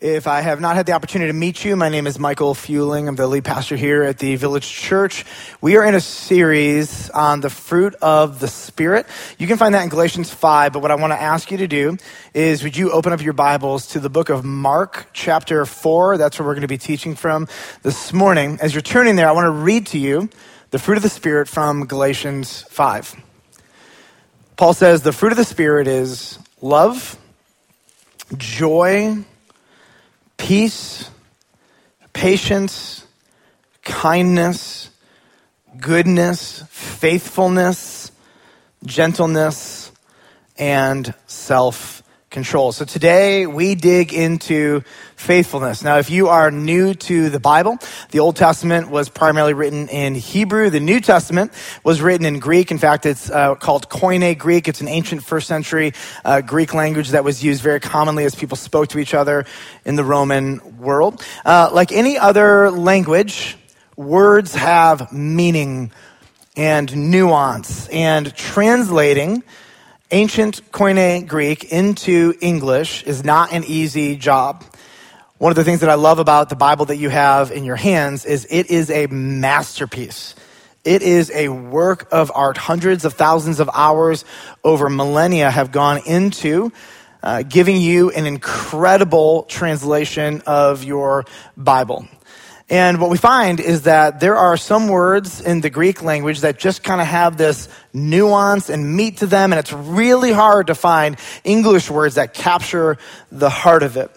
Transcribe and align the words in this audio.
If 0.00 0.26
I 0.26 0.42
have 0.42 0.60
not 0.60 0.76
had 0.76 0.84
the 0.84 0.92
opportunity 0.92 1.30
to 1.30 1.32
meet 1.32 1.64
you, 1.64 1.74
my 1.74 1.88
name 1.88 2.06
is 2.06 2.18
Michael 2.18 2.52
Fueling. 2.54 3.08
I'm 3.08 3.16
the 3.16 3.26
lead 3.26 3.44
pastor 3.44 3.76
here 3.76 4.02
at 4.02 4.18
the 4.18 4.36
Village 4.36 4.70
Church. 4.70 5.24
We 5.62 5.78
are 5.78 5.84
in 5.84 5.94
a 5.94 6.02
series 6.02 7.08
on 7.08 7.40
the 7.40 7.48
fruit 7.48 7.94
of 8.02 8.38
the 8.38 8.46
Spirit. 8.46 9.06
You 9.38 9.46
can 9.46 9.56
find 9.56 9.74
that 9.74 9.82
in 9.84 9.88
Galatians 9.88 10.30
5, 10.30 10.74
but 10.74 10.82
what 10.82 10.90
I 10.90 10.96
want 10.96 11.14
to 11.14 11.20
ask 11.20 11.50
you 11.50 11.56
to 11.56 11.66
do 11.66 11.96
is 12.34 12.62
would 12.62 12.76
you 12.76 12.92
open 12.92 13.14
up 13.14 13.22
your 13.22 13.32
Bibles 13.32 13.86
to 13.88 13.98
the 13.98 14.10
book 14.10 14.28
of 14.28 14.44
Mark, 14.44 15.06
chapter 15.14 15.64
4? 15.64 16.18
That's 16.18 16.38
where 16.38 16.46
we're 16.46 16.54
going 16.54 16.60
to 16.60 16.68
be 16.68 16.76
teaching 16.76 17.14
from 17.14 17.48
this 17.82 18.12
morning. 18.12 18.58
As 18.60 18.74
you're 18.74 18.82
turning 18.82 19.16
there, 19.16 19.30
I 19.30 19.32
want 19.32 19.46
to 19.46 19.50
read 19.50 19.86
to 19.88 19.98
you 19.98 20.28
the 20.72 20.78
fruit 20.78 20.98
of 20.98 21.04
the 21.04 21.08
Spirit 21.08 21.48
from 21.48 21.86
Galatians 21.86 22.64
5. 22.64 23.16
Paul 24.58 24.74
says 24.74 25.00
the 25.00 25.12
fruit 25.12 25.32
of 25.32 25.38
the 25.38 25.44
Spirit 25.44 25.86
is 25.86 26.38
love, 26.60 27.18
joy, 28.36 29.24
peace, 30.36 31.10
patience, 32.12 33.06
kindness, 33.82 34.90
goodness, 35.78 36.62
faithfulness, 36.68 38.10
gentleness, 38.84 39.92
and 40.58 41.14
self 41.26 41.95
control. 42.30 42.72
So 42.72 42.84
today 42.84 43.46
we 43.46 43.74
dig 43.76 44.12
into 44.12 44.82
faithfulness. 45.14 45.82
Now, 45.82 45.98
if 45.98 46.10
you 46.10 46.28
are 46.28 46.50
new 46.50 46.92
to 46.94 47.30
the 47.30 47.38
Bible, 47.38 47.78
the 48.10 48.18
Old 48.18 48.36
Testament 48.36 48.90
was 48.90 49.08
primarily 49.08 49.54
written 49.54 49.88
in 49.88 50.14
Hebrew. 50.14 50.68
The 50.68 50.80
New 50.80 51.00
Testament 51.00 51.52
was 51.84 52.02
written 52.02 52.26
in 52.26 52.40
Greek. 52.40 52.70
In 52.70 52.78
fact, 52.78 53.06
it's 53.06 53.30
uh, 53.30 53.54
called 53.54 53.88
Koine 53.88 54.36
Greek. 54.36 54.66
It's 54.66 54.80
an 54.80 54.88
ancient 54.88 55.22
first 55.22 55.46
century 55.46 55.94
uh, 56.24 56.40
Greek 56.40 56.74
language 56.74 57.10
that 57.10 57.24
was 57.24 57.44
used 57.44 57.62
very 57.62 57.80
commonly 57.80 58.24
as 58.24 58.34
people 58.34 58.56
spoke 58.56 58.88
to 58.88 58.98
each 58.98 59.14
other 59.14 59.46
in 59.84 59.94
the 59.94 60.04
Roman 60.04 60.78
world. 60.78 61.24
Uh, 61.44 61.70
like 61.72 61.92
any 61.92 62.18
other 62.18 62.70
language, 62.70 63.56
words 63.96 64.54
have 64.54 65.12
meaning 65.12 65.92
and 66.56 67.10
nuance, 67.12 67.86
and 67.88 68.34
translating 68.34 69.42
ancient 70.10 70.70
Koine 70.72 71.26
Greek 71.26 71.64
into 71.72 72.34
English 72.40 73.02
is 73.04 73.24
not 73.24 73.52
an 73.52 73.64
easy 73.64 74.16
job. 74.16 74.64
One 75.38 75.50
of 75.50 75.56
the 75.56 75.64
things 75.64 75.80
that 75.80 75.90
I 75.90 75.94
love 75.94 76.18
about 76.18 76.48
the 76.48 76.56
Bible 76.56 76.86
that 76.86 76.96
you 76.96 77.08
have 77.08 77.50
in 77.50 77.64
your 77.64 77.76
hands 77.76 78.24
is 78.24 78.46
it 78.48 78.70
is 78.70 78.90
a 78.90 79.06
masterpiece. 79.08 80.34
It 80.84 81.02
is 81.02 81.30
a 81.34 81.48
work 81.48 82.08
of 82.12 82.30
art. 82.34 82.56
Hundreds 82.56 83.04
of 83.04 83.14
thousands 83.14 83.58
of 83.58 83.68
hours 83.74 84.24
over 84.62 84.88
millennia 84.88 85.50
have 85.50 85.72
gone 85.72 86.00
into 86.06 86.72
uh, 87.22 87.42
giving 87.42 87.76
you 87.76 88.10
an 88.10 88.24
incredible 88.24 89.42
translation 89.44 90.42
of 90.46 90.84
your 90.84 91.24
Bible. 91.56 92.06
And 92.68 93.00
what 93.00 93.10
we 93.10 93.16
find 93.16 93.60
is 93.60 93.82
that 93.82 94.18
there 94.18 94.36
are 94.36 94.56
some 94.56 94.88
words 94.88 95.40
in 95.40 95.60
the 95.60 95.70
Greek 95.70 96.02
language 96.02 96.40
that 96.40 96.58
just 96.58 96.82
kind 96.82 97.00
of 97.00 97.06
have 97.06 97.36
this 97.36 97.68
nuance 97.92 98.70
and 98.70 98.96
meat 98.96 99.18
to 99.18 99.26
them, 99.26 99.52
and 99.52 99.60
it's 99.60 99.72
really 99.72 100.32
hard 100.32 100.66
to 100.66 100.74
find 100.74 101.16
English 101.44 101.88
words 101.88 102.16
that 102.16 102.34
capture 102.34 102.98
the 103.30 103.50
heart 103.50 103.84
of 103.84 103.96
it. 103.96 104.10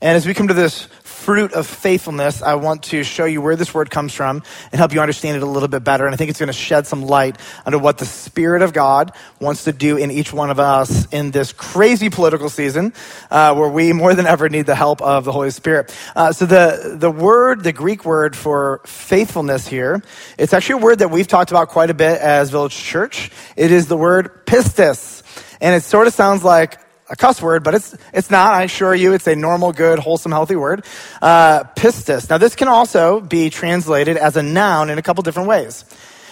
And 0.00 0.16
as 0.16 0.26
we 0.26 0.32
come 0.32 0.48
to 0.48 0.54
this 0.54 0.88
fruit 1.30 1.52
of 1.52 1.64
faithfulness, 1.64 2.42
I 2.42 2.56
want 2.56 2.82
to 2.82 3.04
show 3.04 3.24
you 3.24 3.40
where 3.40 3.54
this 3.54 3.72
word 3.72 3.88
comes 3.88 4.12
from 4.12 4.42
and 4.72 4.80
help 4.80 4.92
you 4.92 5.00
understand 5.00 5.36
it 5.36 5.44
a 5.44 5.46
little 5.46 5.68
bit 5.68 5.84
better. 5.84 6.04
And 6.04 6.12
I 6.12 6.16
think 6.16 6.28
it's 6.28 6.40
going 6.40 6.48
to 6.48 6.52
shed 6.52 6.88
some 6.88 7.02
light 7.02 7.36
onto 7.64 7.78
what 7.78 7.98
the 7.98 8.04
Spirit 8.04 8.62
of 8.62 8.72
God 8.72 9.12
wants 9.38 9.62
to 9.62 9.72
do 9.72 9.96
in 9.96 10.10
each 10.10 10.32
one 10.32 10.50
of 10.50 10.58
us 10.58 11.06
in 11.12 11.30
this 11.30 11.52
crazy 11.52 12.10
political 12.10 12.48
season 12.48 12.92
uh, 13.30 13.54
where 13.54 13.68
we 13.68 13.92
more 13.92 14.12
than 14.12 14.26
ever 14.26 14.48
need 14.48 14.66
the 14.66 14.74
help 14.74 15.00
of 15.02 15.24
the 15.24 15.30
Holy 15.30 15.50
Spirit. 15.50 15.96
Uh, 16.16 16.32
so 16.32 16.46
the, 16.46 16.96
the 16.98 17.12
word, 17.12 17.62
the 17.62 17.72
Greek 17.72 18.04
word 18.04 18.34
for 18.34 18.80
faithfulness 18.84 19.68
here, 19.68 20.02
it's 20.36 20.52
actually 20.52 20.80
a 20.80 20.84
word 20.84 20.98
that 20.98 21.12
we've 21.12 21.28
talked 21.28 21.52
about 21.52 21.68
quite 21.68 21.90
a 21.90 21.94
bit 21.94 22.20
as 22.20 22.50
Village 22.50 22.74
Church. 22.74 23.30
It 23.54 23.70
is 23.70 23.86
the 23.86 23.96
word 23.96 24.46
pistis. 24.46 25.22
And 25.60 25.76
it 25.76 25.84
sort 25.84 26.08
of 26.08 26.12
sounds 26.12 26.42
like 26.42 26.80
a 27.10 27.16
cuss 27.16 27.42
word, 27.42 27.64
but 27.64 27.74
it's, 27.74 27.96
it's 28.14 28.30
not. 28.30 28.54
I 28.54 28.62
assure 28.62 28.94
you, 28.94 29.12
it's 29.12 29.26
a 29.26 29.34
normal, 29.34 29.72
good, 29.72 29.98
wholesome, 29.98 30.30
healthy 30.30 30.56
word. 30.56 30.84
Uh, 31.20 31.64
pistis. 31.76 32.30
Now, 32.30 32.38
this 32.38 32.54
can 32.54 32.68
also 32.68 33.20
be 33.20 33.50
translated 33.50 34.16
as 34.16 34.36
a 34.36 34.42
noun 34.42 34.90
in 34.90 34.98
a 34.98 35.02
couple 35.02 35.22
different 35.22 35.48
ways. 35.48 35.84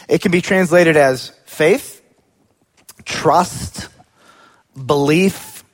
It 0.09 0.23
can 0.23 0.31
be 0.31 0.41
translated 0.41 0.97
as 0.97 1.31
faith, 1.45 2.01
trust, 3.05 3.89
belief, 4.87 5.65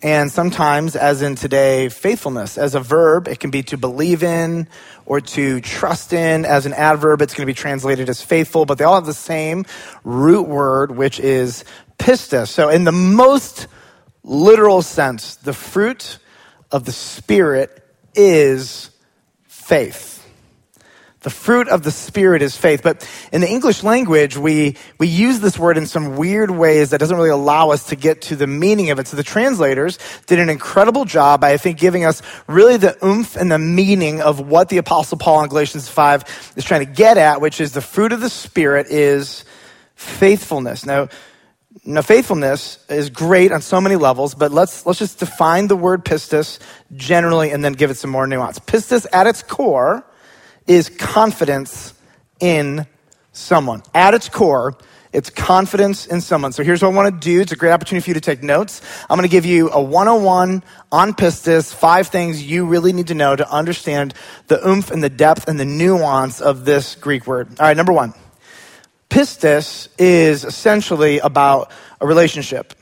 and 0.00 0.30
sometimes, 0.30 0.96
as 0.96 1.22
in 1.22 1.34
today, 1.34 1.88
faithfulness. 1.88 2.56
As 2.56 2.74
a 2.74 2.80
verb, 2.80 3.28
it 3.28 3.40
can 3.40 3.50
be 3.50 3.62
to 3.64 3.76
believe 3.76 4.22
in 4.22 4.68
or 5.06 5.20
to 5.20 5.60
trust 5.60 6.12
in. 6.12 6.44
As 6.44 6.66
an 6.66 6.72
adverb, 6.72 7.20
it's 7.20 7.34
going 7.34 7.46
to 7.46 7.50
be 7.50 7.54
translated 7.54 8.08
as 8.08 8.22
faithful, 8.22 8.64
but 8.64 8.78
they 8.78 8.84
all 8.84 8.94
have 8.94 9.06
the 9.06 9.12
same 9.12 9.64
root 10.02 10.48
word, 10.48 10.96
which 10.96 11.20
is 11.20 11.64
pistis. 11.98 12.48
So, 12.48 12.68
in 12.68 12.84
the 12.84 12.92
most 12.92 13.68
literal 14.24 14.82
sense, 14.82 15.36
the 15.36 15.52
fruit 15.52 16.18
of 16.70 16.84
the 16.84 16.92
Spirit 16.92 17.84
is 18.14 18.90
faith. 19.44 20.12
The 21.20 21.30
fruit 21.30 21.68
of 21.68 21.84
the 21.84 21.92
Spirit 21.92 22.42
is 22.42 22.56
faith. 22.56 22.82
But 22.82 23.08
in 23.32 23.40
the 23.40 23.48
English 23.48 23.84
language, 23.84 24.36
we, 24.36 24.76
we 24.98 25.06
use 25.06 25.38
this 25.38 25.56
word 25.56 25.78
in 25.78 25.86
some 25.86 26.16
weird 26.16 26.50
ways 26.50 26.90
that 26.90 26.98
doesn't 26.98 27.16
really 27.16 27.30
allow 27.30 27.70
us 27.70 27.86
to 27.86 27.96
get 27.96 28.22
to 28.22 28.36
the 28.36 28.48
meaning 28.48 28.90
of 28.90 28.98
it. 28.98 29.06
So 29.06 29.16
the 29.16 29.22
translators 29.22 29.98
did 30.26 30.40
an 30.40 30.48
incredible 30.48 31.04
job 31.04 31.44
I 31.44 31.56
think, 31.58 31.78
giving 31.78 32.04
us 32.04 32.22
really 32.48 32.76
the 32.76 32.96
oomph 33.06 33.36
and 33.36 33.52
the 33.52 33.58
meaning 33.58 34.20
of 34.20 34.40
what 34.40 34.68
the 34.68 34.78
Apostle 34.78 35.16
Paul 35.16 35.44
in 35.44 35.48
Galatians 35.48 35.88
5 35.88 36.54
is 36.56 36.64
trying 36.64 36.84
to 36.84 36.92
get 36.92 37.16
at, 37.16 37.40
which 37.40 37.60
is 37.60 37.72
the 37.72 37.80
fruit 37.80 38.12
of 38.12 38.20
the 38.20 38.30
Spirit 38.30 38.88
is 38.88 39.44
faithfulness. 39.94 40.84
Now, 40.84 41.08
now, 41.84 42.00
faithfulness 42.00 42.78
is 42.88 43.10
great 43.10 43.50
on 43.50 43.60
so 43.60 43.80
many 43.80 43.96
levels, 43.96 44.36
but 44.36 44.52
let's, 44.52 44.86
let's 44.86 45.00
just 45.00 45.18
define 45.18 45.66
the 45.66 45.74
word 45.74 46.04
pistis 46.04 46.60
generally 46.94 47.50
and 47.50 47.64
then 47.64 47.72
give 47.72 47.90
it 47.90 47.96
some 47.96 48.10
more 48.10 48.24
nuance. 48.28 48.60
Pistis 48.60 49.04
at 49.12 49.26
its 49.26 49.42
core 49.42 50.04
is 50.68 50.88
confidence 50.88 51.92
in 52.38 52.86
someone. 53.32 53.82
At 53.94 54.14
its 54.14 54.28
core, 54.28 54.76
it's 55.12 55.28
confidence 55.28 56.06
in 56.06 56.20
someone. 56.20 56.52
So 56.52 56.62
here's 56.62 56.82
what 56.82 56.92
I 56.92 56.94
want 56.94 57.20
to 57.20 57.28
do. 57.28 57.40
It's 57.40 57.50
a 57.50 57.56
great 57.56 57.72
opportunity 57.72 58.04
for 58.04 58.10
you 58.10 58.14
to 58.14 58.20
take 58.20 58.44
notes. 58.44 58.80
I'm 59.10 59.16
going 59.18 59.28
to 59.28 59.32
give 59.32 59.44
you 59.44 59.68
a 59.70 59.82
101 59.82 60.62
on 60.92 61.12
pistis, 61.14 61.74
five 61.74 62.06
things 62.06 62.44
you 62.44 62.64
really 62.64 62.92
need 62.92 63.08
to 63.08 63.14
know 63.14 63.34
to 63.34 63.50
understand 63.50 64.14
the 64.46 64.64
oomph 64.66 64.92
and 64.92 65.02
the 65.02 65.10
depth 65.10 65.48
and 65.48 65.58
the 65.58 65.64
nuance 65.64 66.40
of 66.40 66.64
this 66.64 66.94
Greek 66.94 67.26
word. 67.26 67.48
All 67.58 67.66
right, 67.66 67.76
number 67.76 67.92
one 67.92 68.14
pistis 69.12 69.88
is 69.98 70.42
essentially 70.42 71.18
about 71.18 71.70
a 72.00 72.06
relationship. 72.06 72.72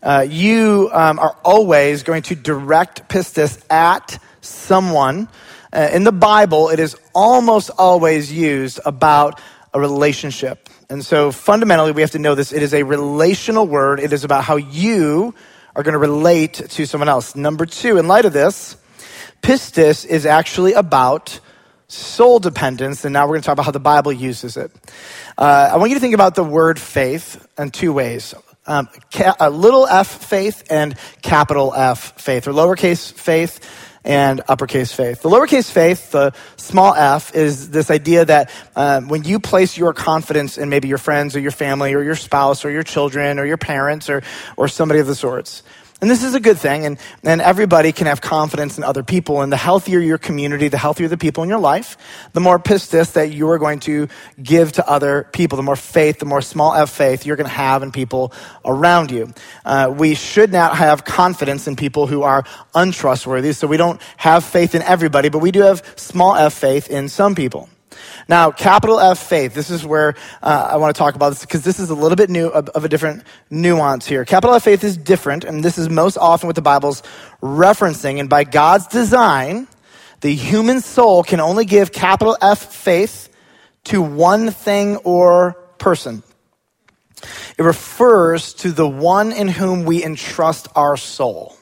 Uh, 0.00 0.24
you 0.28 0.88
um, 0.92 1.18
are 1.18 1.36
always 1.44 2.04
going 2.04 2.22
to 2.22 2.36
direct 2.36 3.08
pistis 3.08 3.60
at 3.68 4.16
someone. 4.42 5.26
Uh, 5.72 5.88
in 5.92 6.04
the 6.04 6.12
Bible, 6.12 6.68
it 6.68 6.78
is 6.78 6.94
almost 7.16 7.70
always 7.76 8.32
used 8.32 8.78
about 8.86 9.40
a 9.74 9.80
relationship. 9.80 10.68
And 10.88 11.04
so 11.04 11.32
fundamentally, 11.32 11.90
we 11.90 12.02
have 12.02 12.12
to 12.12 12.20
know 12.20 12.36
this. 12.36 12.52
It 12.52 12.62
is 12.62 12.72
a 12.72 12.84
relational 12.84 13.66
word. 13.66 13.98
It 13.98 14.12
is 14.12 14.22
about 14.22 14.44
how 14.44 14.54
you 14.54 15.34
are 15.74 15.82
going 15.82 15.94
to 15.94 15.98
relate 15.98 16.54
to 16.54 16.86
someone 16.86 17.08
else. 17.08 17.34
Number 17.34 17.66
two, 17.66 17.98
in 17.98 18.06
light 18.06 18.24
of 18.24 18.32
this, 18.32 18.76
pistis 19.42 20.06
is 20.06 20.26
actually 20.26 20.74
about 20.74 21.40
soul 21.88 22.38
dependence, 22.38 23.04
and 23.04 23.12
now 23.12 23.24
we're 23.24 23.34
going 23.34 23.42
to 23.42 23.46
talk 23.46 23.54
about 23.54 23.64
how 23.66 23.70
the 23.70 23.80
Bible 23.80 24.12
uses 24.12 24.56
it. 24.56 24.70
Uh, 25.38 25.70
I 25.72 25.76
want 25.76 25.90
you 25.90 25.96
to 25.96 26.00
think 26.00 26.14
about 26.14 26.34
the 26.34 26.44
word 26.44 26.78
faith 26.78 27.46
in 27.58 27.70
two 27.70 27.92
ways. 27.92 28.34
Um, 28.66 28.88
ca- 29.12 29.36
a 29.38 29.48
little 29.48 29.86
f 29.86 30.08
faith 30.08 30.64
and 30.70 30.96
capital 31.22 31.72
F 31.74 32.20
faith, 32.20 32.48
or 32.48 32.52
lowercase 32.52 33.12
faith 33.12 33.60
and 34.04 34.40
uppercase 34.48 34.92
faith. 34.92 35.22
The 35.22 35.28
lowercase 35.28 35.70
faith, 35.70 36.12
the 36.12 36.32
small 36.56 36.94
f, 36.94 37.34
is 37.34 37.70
this 37.70 37.90
idea 37.90 38.24
that 38.24 38.50
uh, 38.74 39.00
when 39.02 39.24
you 39.24 39.40
place 39.40 39.76
your 39.76 39.92
confidence 39.92 40.58
in 40.58 40.68
maybe 40.68 40.88
your 40.88 40.98
friends 40.98 41.36
or 41.36 41.40
your 41.40 41.50
family 41.50 41.94
or 41.94 42.02
your 42.02 42.14
spouse 42.14 42.64
or 42.64 42.70
your 42.70 42.84
children 42.84 43.38
or 43.38 43.44
your 43.44 43.56
parents 43.56 44.08
or, 44.08 44.22
or 44.56 44.68
somebody 44.68 45.00
of 45.00 45.08
the 45.08 45.14
sorts, 45.14 45.62
and 46.02 46.10
this 46.10 46.22
is 46.22 46.34
a 46.34 46.40
good 46.40 46.58
thing, 46.58 46.84
and, 46.84 46.98
and 47.24 47.40
everybody 47.40 47.90
can 47.90 48.06
have 48.06 48.20
confidence 48.20 48.76
in 48.76 48.84
other 48.84 49.02
people. 49.02 49.40
And 49.40 49.50
the 49.50 49.56
healthier 49.56 49.98
your 49.98 50.18
community, 50.18 50.68
the 50.68 50.76
healthier 50.76 51.08
the 51.08 51.16
people 51.16 51.42
in 51.42 51.48
your 51.48 51.58
life, 51.58 51.96
the 52.34 52.40
more 52.40 52.58
pistis 52.58 53.12
that 53.12 53.32
you 53.32 53.48
are 53.48 53.58
going 53.58 53.80
to 53.80 54.08
give 54.42 54.72
to 54.72 54.86
other 54.86 55.26
people, 55.32 55.56
the 55.56 55.62
more 55.62 55.74
faith, 55.74 56.18
the 56.18 56.26
more 56.26 56.42
small 56.42 56.74
f 56.74 56.90
faith 56.90 57.24
you're 57.24 57.36
going 57.36 57.48
to 57.48 57.54
have 57.54 57.82
in 57.82 57.92
people 57.92 58.34
around 58.66 59.10
you. 59.10 59.32
Uh, 59.64 59.92
we 59.96 60.14
should 60.14 60.52
not 60.52 60.76
have 60.76 61.06
confidence 61.06 61.66
in 61.66 61.76
people 61.76 62.06
who 62.06 62.22
are 62.22 62.44
untrustworthy, 62.74 63.54
so 63.54 63.66
we 63.66 63.78
don't 63.78 64.00
have 64.18 64.44
faith 64.44 64.74
in 64.74 64.82
everybody, 64.82 65.30
but 65.30 65.38
we 65.38 65.50
do 65.50 65.60
have 65.60 65.82
small 65.96 66.36
f 66.36 66.52
faith 66.52 66.90
in 66.90 67.08
some 67.08 67.34
people. 67.34 67.70
Now, 68.28 68.50
capital 68.50 68.98
F 68.98 69.18
faith, 69.18 69.54
this 69.54 69.70
is 69.70 69.84
where 69.84 70.14
uh, 70.42 70.68
I 70.72 70.76
want 70.78 70.94
to 70.94 70.98
talk 70.98 71.14
about 71.14 71.30
this 71.30 71.42
because 71.42 71.62
this 71.62 71.78
is 71.78 71.90
a 71.90 71.94
little 71.94 72.16
bit 72.16 72.28
new 72.28 72.48
of, 72.48 72.68
of, 72.70 72.84
a 72.84 72.88
different 72.88 73.22
nuance 73.50 74.04
here. 74.04 74.24
Capital 74.24 74.56
F 74.56 74.64
faith 74.64 74.82
is 74.82 74.96
different, 74.96 75.44
and 75.44 75.64
this 75.64 75.78
is 75.78 75.88
most 75.88 76.18
often 76.18 76.48
what 76.48 76.56
the 76.56 76.62
Bible's 76.62 77.02
referencing. 77.40 78.18
And 78.18 78.28
by 78.28 78.42
God's 78.42 78.88
design, 78.88 79.68
the 80.22 80.34
human 80.34 80.80
soul 80.80 81.22
can 81.22 81.38
only 81.38 81.64
give 81.64 81.92
capital 81.92 82.36
F 82.42 82.74
faith 82.74 83.28
to 83.84 84.02
one 84.02 84.50
thing 84.50 84.96
or 84.98 85.52
person. 85.78 86.24
It 87.56 87.62
refers 87.62 88.54
to 88.54 88.72
the 88.72 88.88
one 88.88 89.32
in 89.32 89.46
whom 89.46 89.84
we 89.84 90.02
entrust 90.02 90.66
our 90.74 90.96
soul. 90.96 91.56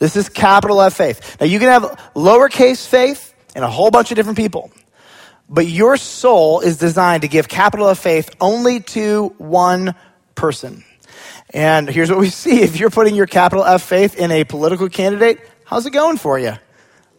This 0.00 0.16
is 0.16 0.28
capital 0.28 0.80
F 0.80 0.94
faith. 0.94 1.36
Now, 1.40 1.46
you 1.46 1.60
can 1.60 1.68
have 1.68 1.82
lowercase 2.16 2.84
faith 2.86 3.32
in 3.54 3.62
a 3.62 3.70
whole 3.70 3.92
bunch 3.92 4.10
of 4.10 4.16
different 4.16 4.36
people. 4.36 4.72
But 5.48 5.66
your 5.66 5.96
soul 5.96 6.60
is 6.60 6.78
designed 6.78 7.22
to 7.22 7.28
give 7.28 7.48
capital 7.48 7.88
of 7.88 7.98
faith 7.98 8.30
only 8.40 8.80
to 8.80 9.34
one 9.38 9.94
person. 10.34 10.84
And 11.50 11.88
here's 11.88 12.10
what 12.10 12.18
we 12.18 12.30
see. 12.30 12.62
If 12.62 12.78
you're 12.78 12.90
putting 12.90 13.14
your 13.14 13.26
capital 13.26 13.64
F 13.64 13.82
faith 13.82 14.16
in 14.16 14.30
a 14.30 14.44
political 14.44 14.88
candidate, 14.88 15.40
how's 15.64 15.86
it 15.86 15.92
going 15.92 16.16
for 16.16 16.38
you? 16.38 16.54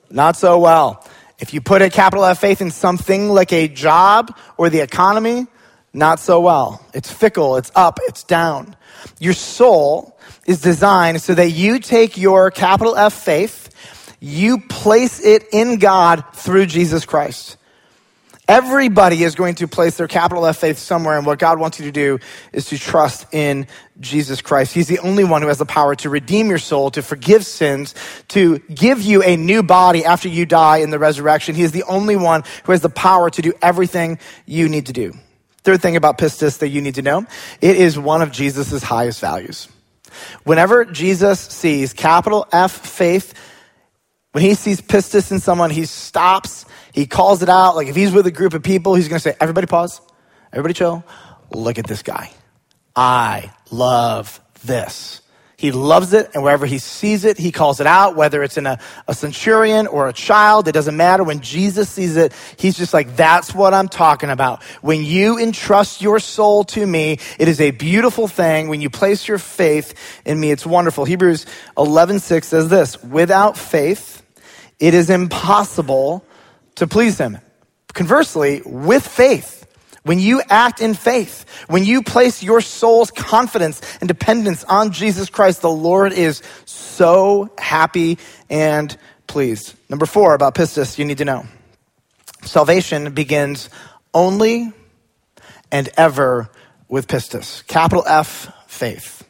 Not 0.09 0.35
so 0.35 0.59
well. 0.59 1.07
If 1.39 1.53
you 1.53 1.61
put 1.61 1.81
a 1.81 1.89
capital 1.89 2.23
F 2.25 2.39
faith 2.39 2.61
in 2.61 2.71
something 2.71 3.29
like 3.29 3.51
a 3.51 3.67
job 3.67 4.37
or 4.57 4.69
the 4.69 4.79
economy, 4.79 5.47
not 5.93 6.19
so 6.19 6.41
well. 6.41 6.85
It's 6.93 7.11
fickle, 7.11 7.57
it's 7.57 7.71
up, 7.75 7.99
it's 8.03 8.23
down. 8.23 8.75
Your 9.19 9.33
soul 9.33 10.17
is 10.45 10.61
designed 10.61 11.21
so 11.21 11.33
that 11.33 11.51
you 11.51 11.79
take 11.79 12.17
your 12.17 12.51
capital 12.51 12.95
F 12.95 13.13
faith, 13.13 14.15
you 14.19 14.59
place 14.59 15.23
it 15.23 15.45
in 15.51 15.77
God 15.79 16.23
through 16.33 16.65
Jesus 16.67 17.05
Christ. 17.05 17.57
Everybody 18.47 19.23
is 19.23 19.33
going 19.33 19.55
to 19.55 19.67
place 19.67 19.97
their 19.97 20.07
capital 20.07 20.45
F 20.45 20.57
faith 20.57 20.77
somewhere, 20.77 21.17
and 21.17 21.25
what 21.25 21.39
God 21.39 21.59
wants 21.59 21.79
you 21.79 21.85
to 21.85 21.91
do 21.91 22.19
is 22.53 22.65
to 22.65 22.77
trust 22.77 23.25
in 23.33 23.65
Jesus 23.99 24.41
Christ. 24.41 24.73
He's 24.73 24.87
the 24.87 24.99
only 24.99 25.23
one 25.23 25.41
who 25.41 25.47
has 25.47 25.57
the 25.57 25.65
power 25.65 25.95
to 25.95 26.09
redeem 26.09 26.49
your 26.49 26.59
soul, 26.59 26.91
to 26.91 27.01
forgive 27.01 27.43
sins, 27.43 27.95
to 28.29 28.59
give 28.59 29.01
you 29.01 29.23
a 29.23 29.35
new 29.35 29.63
body 29.63 30.05
after 30.05 30.27
you 30.29 30.45
die 30.45 30.77
in 30.77 30.91
the 30.91 30.99
resurrection. 30.99 31.55
He 31.55 31.63
is 31.63 31.71
the 31.71 31.83
only 31.83 32.15
one 32.15 32.43
who 32.65 32.71
has 32.71 32.81
the 32.81 32.89
power 32.89 33.31
to 33.31 33.41
do 33.41 33.51
everything 33.63 34.19
you 34.45 34.69
need 34.69 34.85
to 34.87 34.93
do. 34.93 35.13
Third 35.63 35.81
thing 35.81 35.95
about 35.95 36.19
pistis 36.19 36.59
that 36.59 36.69
you 36.69 36.81
need 36.81 36.95
to 36.95 37.01
know 37.01 37.25
it 37.61 37.75
is 37.75 37.97
one 37.97 38.21
of 38.21 38.31
Jesus' 38.31 38.83
highest 38.83 39.19
values. 39.19 39.67
Whenever 40.43 40.85
Jesus 40.85 41.39
sees 41.39 41.93
capital 41.93 42.45
F 42.51 42.71
faith, 42.71 43.33
when 44.33 44.43
he 44.43 44.53
sees 44.53 44.81
pistis 44.81 45.31
in 45.31 45.39
someone, 45.39 45.71
he 45.71 45.85
stops 45.85 46.65
he 46.95 47.05
calls 47.05 47.43
it 47.43 47.49
out. 47.49 47.75
Like 47.75 47.87
if 47.87 47.95
he's 47.95 48.13
with 48.13 48.25
a 48.25 48.31
group 48.31 48.53
of 48.53 48.63
people, 48.63 48.95
he's 48.95 49.09
going 49.09 49.19
to 49.19 49.23
say, 49.23 49.35
everybody 49.41 49.67
pause, 49.67 49.99
everybody 50.53 50.73
chill. 50.73 51.03
Look 51.51 51.77
at 51.77 51.85
this 51.85 52.01
guy. 52.01 52.31
I 52.95 53.51
love 53.69 54.39
this. 54.63 55.21
He 55.57 55.71
loves 55.71 56.13
it, 56.13 56.31
and 56.33 56.43
wherever 56.43 56.65
he 56.65 56.79
sees 56.79 57.23
it, 57.23 57.37
he 57.37 57.51
calls 57.51 57.79
it 57.79 57.87
out, 57.87 58.15
whether 58.15 58.43
it's 58.43 58.57
in 58.57 58.65
a, 58.65 58.77
a, 59.07 59.13
centurion 59.13 59.87
or 59.87 60.07
a 60.07 60.13
child, 60.13 60.67
it 60.67 60.73
doesn't 60.73 60.97
matter. 60.97 61.23
When 61.23 61.39
Jesus 61.39 61.89
sees 61.89 62.17
it, 62.17 62.33
he's 62.57 62.77
just 62.77 62.93
like, 62.93 63.15
that's 63.15 63.53
what 63.53 63.73
I'm 63.73 63.87
talking 63.87 64.29
about. 64.29 64.63
When 64.81 65.03
you 65.03 65.39
entrust 65.39 66.01
your 66.01 66.19
soul 66.19 66.65
to 66.65 66.85
me, 66.85 67.19
it 67.39 67.47
is 67.47 67.61
a 67.61 67.71
beautiful 67.71 68.27
thing. 68.27 68.67
When 68.67 68.81
you 68.81 68.89
place 68.89 69.29
your 69.29 69.37
faith 69.37 69.93
in 70.25 70.37
me, 70.39 70.51
it's 70.51 70.65
wonderful. 70.65 71.05
Hebrews 71.05 71.45
11, 71.77 72.19
6 72.19 72.47
says 72.47 72.69
this, 72.69 73.01
without 73.01 73.57
faith, 73.57 74.23
it 74.77 74.93
is 74.93 75.09
impossible 75.09 76.24
to 76.75 76.87
please 76.87 77.17
Him. 77.17 77.39
Conversely, 77.93 78.61
with 78.65 79.07
faith, 79.07 79.65
when 80.03 80.19
you 80.19 80.41
act 80.49 80.81
in 80.81 80.93
faith, 80.93 81.45
when 81.67 81.83
you 81.83 82.03
place 82.03 82.43
your 82.43 82.61
soul's 82.61 83.09
confidence 83.09 83.81
and 83.99 84.07
dependence 84.07 84.63
on 84.65 84.91
Jesus 84.91 85.29
Christ, 85.29 85.61
the 85.61 85.69
Lord 85.69 86.13
is 86.13 86.43
so 86.65 87.49
happy 87.57 88.19
and 88.49 88.95
pleased. 89.25 89.73
Number 89.89 90.05
four 90.05 90.35
about 90.35 90.53
pistis, 90.53 90.99
you 90.99 91.05
need 91.05 91.17
to 91.17 91.25
know. 91.25 91.45
Salvation 92.43 93.13
begins 93.13 93.69
only 94.13 94.71
and 95.71 95.89
ever 95.97 96.49
with 96.87 97.07
pistis. 97.07 97.65
Capital 97.65 98.03
F, 98.07 98.53
faith. 98.67 99.27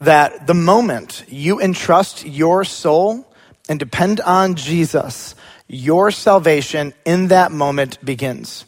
That 0.00 0.46
the 0.46 0.54
moment 0.54 1.24
you 1.28 1.60
entrust 1.60 2.26
your 2.26 2.64
soul 2.64 3.26
and 3.68 3.78
depend 3.78 4.20
on 4.20 4.56
Jesus, 4.56 5.34
your 5.70 6.10
salvation 6.10 6.92
in 7.04 7.28
that 7.28 7.52
moment 7.52 8.04
begins. 8.04 8.64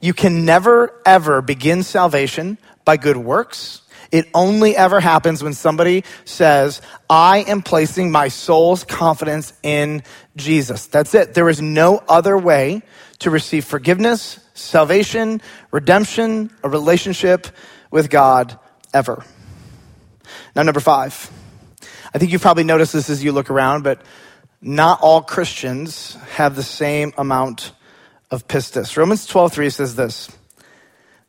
You 0.00 0.12
can 0.12 0.44
never, 0.44 1.00
ever 1.06 1.40
begin 1.40 1.82
salvation 1.82 2.58
by 2.84 2.98
good 2.98 3.16
works. 3.16 3.80
It 4.12 4.28
only 4.34 4.76
ever 4.76 5.00
happens 5.00 5.42
when 5.42 5.54
somebody 5.54 6.04
says, 6.26 6.82
I 7.08 7.38
am 7.48 7.62
placing 7.62 8.12
my 8.12 8.28
soul's 8.28 8.84
confidence 8.84 9.54
in 9.62 10.02
Jesus. 10.36 10.86
That's 10.86 11.14
it. 11.14 11.32
There 11.32 11.48
is 11.48 11.62
no 11.62 12.02
other 12.06 12.36
way 12.36 12.82
to 13.20 13.30
receive 13.30 13.64
forgiveness, 13.64 14.38
salvation, 14.52 15.40
redemption, 15.70 16.50
a 16.62 16.68
relationship 16.68 17.46
with 17.90 18.10
God 18.10 18.58
ever. 18.92 19.24
Now, 20.54 20.62
number 20.62 20.80
five. 20.80 21.30
I 22.14 22.18
think 22.18 22.30
you've 22.30 22.42
probably 22.42 22.64
noticed 22.64 22.92
this 22.92 23.08
as 23.08 23.24
you 23.24 23.32
look 23.32 23.50
around, 23.50 23.82
but 23.82 24.02
not 24.64 25.00
all 25.02 25.20
Christians 25.20 26.16
have 26.32 26.56
the 26.56 26.62
same 26.62 27.12
amount 27.18 27.72
of 28.30 28.48
pistis. 28.48 28.96
Romans 28.96 29.26
12:3 29.26 29.70
says 29.70 29.94
this. 29.94 30.30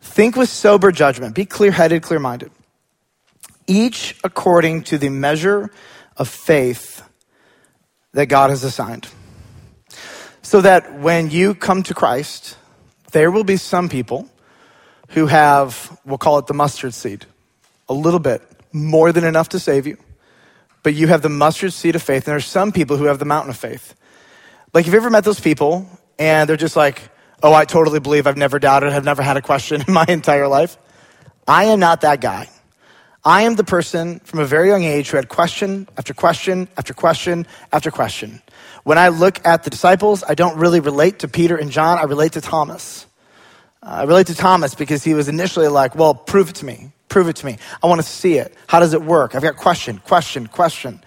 Think 0.01 0.37
with 0.37 0.49
sober 0.49 0.91
judgment, 0.91 1.35
be 1.35 1.45
clear-headed, 1.45 2.01
clear-minded. 2.01 2.51
Each 3.67 4.15
according 4.23 4.83
to 4.83 4.97
the 4.97 5.09
measure 5.09 5.69
of 6.15 6.29
faith 6.29 7.03
that 8.13 8.27
God 8.27 8.51
has 8.51 8.63
assigned. 8.63 9.07
So 10.41 10.61
that 10.61 10.99
when 10.99 11.29
you 11.29 11.55
come 11.55 11.83
to 11.83 11.93
Christ, 11.93 12.55
there 13.11 13.31
will 13.31 13.43
be 13.43 13.57
some 13.57 13.89
people 13.89 14.29
who 15.09 15.25
have, 15.25 15.99
we'll 16.05 16.17
call 16.17 16.37
it 16.37 16.47
the 16.47 16.53
mustard 16.53 16.93
seed, 16.93 17.25
a 17.89 17.93
little 17.93 18.19
bit, 18.19 18.41
more 18.71 19.11
than 19.11 19.23
enough 19.25 19.49
to 19.49 19.59
save 19.59 19.87
you 19.87 19.97
but 20.85 20.93
you 20.93 21.07
have 21.07 21.23
the 21.23 21.29
mustard 21.29 21.73
seed 21.73 21.95
of 21.95 22.03
faith. 22.03 22.27
And 22.27 22.33
there's 22.33 22.45
some 22.45 22.71
people 22.71 22.95
who 22.95 23.05
have 23.05 23.17
the 23.17 23.25
mountain 23.25 23.49
of 23.49 23.57
faith. 23.57 23.95
Like, 24.71 24.85
have 24.85 24.93
you 24.93 24.99
ever 24.99 25.09
met 25.09 25.23
those 25.23 25.39
people 25.39 25.89
and 26.19 26.47
they're 26.47 26.57
just 26.57 26.75
like, 26.75 27.01
oh, 27.41 27.55
I 27.55 27.65
totally 27.65 27.99
believe, 27.99 28.27
I've 28.27 28.37
never 28.37 28.59
doubted, 28.59 28.93
I've 28.93 29.03
never 29.03 29.23
had 29.23 29.35
a 29.35 29.41
question 29.41 29.81
in 29.87 29.91
my 29.91 30.05
entire 30.07 30.47
life? 30.47 30.77
I 31.47 31.65
am 31.65 31.79
not 31.79 32.01
that 32.01 32.21
guy. 32.21 32.49
I 33.23 33.41
am 33.41 33.55
the 33.55 33.63
person 33.63 34.19
from 34.19 34.41
a 34.41 34.45
very 34.45 34.69
young 34.69 34.83
age 34.83 35.09
who 35.09 35.17
had 35.17 35.27
question 35.27 35.89
after 35.97 36.13
question 36.13 36.67
after 36.77 36.93
question 36.93 37.47
after 37.73 37.89
question. 37.89 38.43
When 38.83 38.99
I 38.99 39.07
look 39.07 39.43
at 39.43 39.63
the 39.63 39.71
disciples, 39.71 40.23
I 40.23 40.35
don't 40.35 40.59
really 40.59 40.81
relate 40.81 41.17
to 41.19 41.27
Peter 41.27 41.55
and 41.55 41.71
John, 41.71 41.97
I 41.97 42.03
relate 42.03 42.33
to 42.33 42.41
Thomas. 42.41 43.07
Uh, 43.81 43.89
I 43.89 44.03
relate 44.03 44.27
to 44.27 44.35
Thomas 44.35 44.75
because 44.75 45.03
he 45.03 45.15
was 45.15 45.29
initially 45.29 45.67
like, 45.67 45.95
well, 45.95 46.13
prove 46.13 46.49
it 46.49 46.55
to 46.57 46.65
me. 46.65 46.91
Prove 47.15 47.29
it 47.29 47.37
to 47.37 47.45
me. 47.45 47.57
I 47.81 47.87
want 47.87 48.01
to 48.01 48.05
see 48.05 48.39
it. 48.39 48.53
How 48.67 48.81
does 48.81 48.93
it 48.93 49.01
work? 49.01 49.35
I've 49.35 49.41
got 49.41 49.55
question, 49.55 49.99
question, 49.99 50.47
question. 50.47 51.01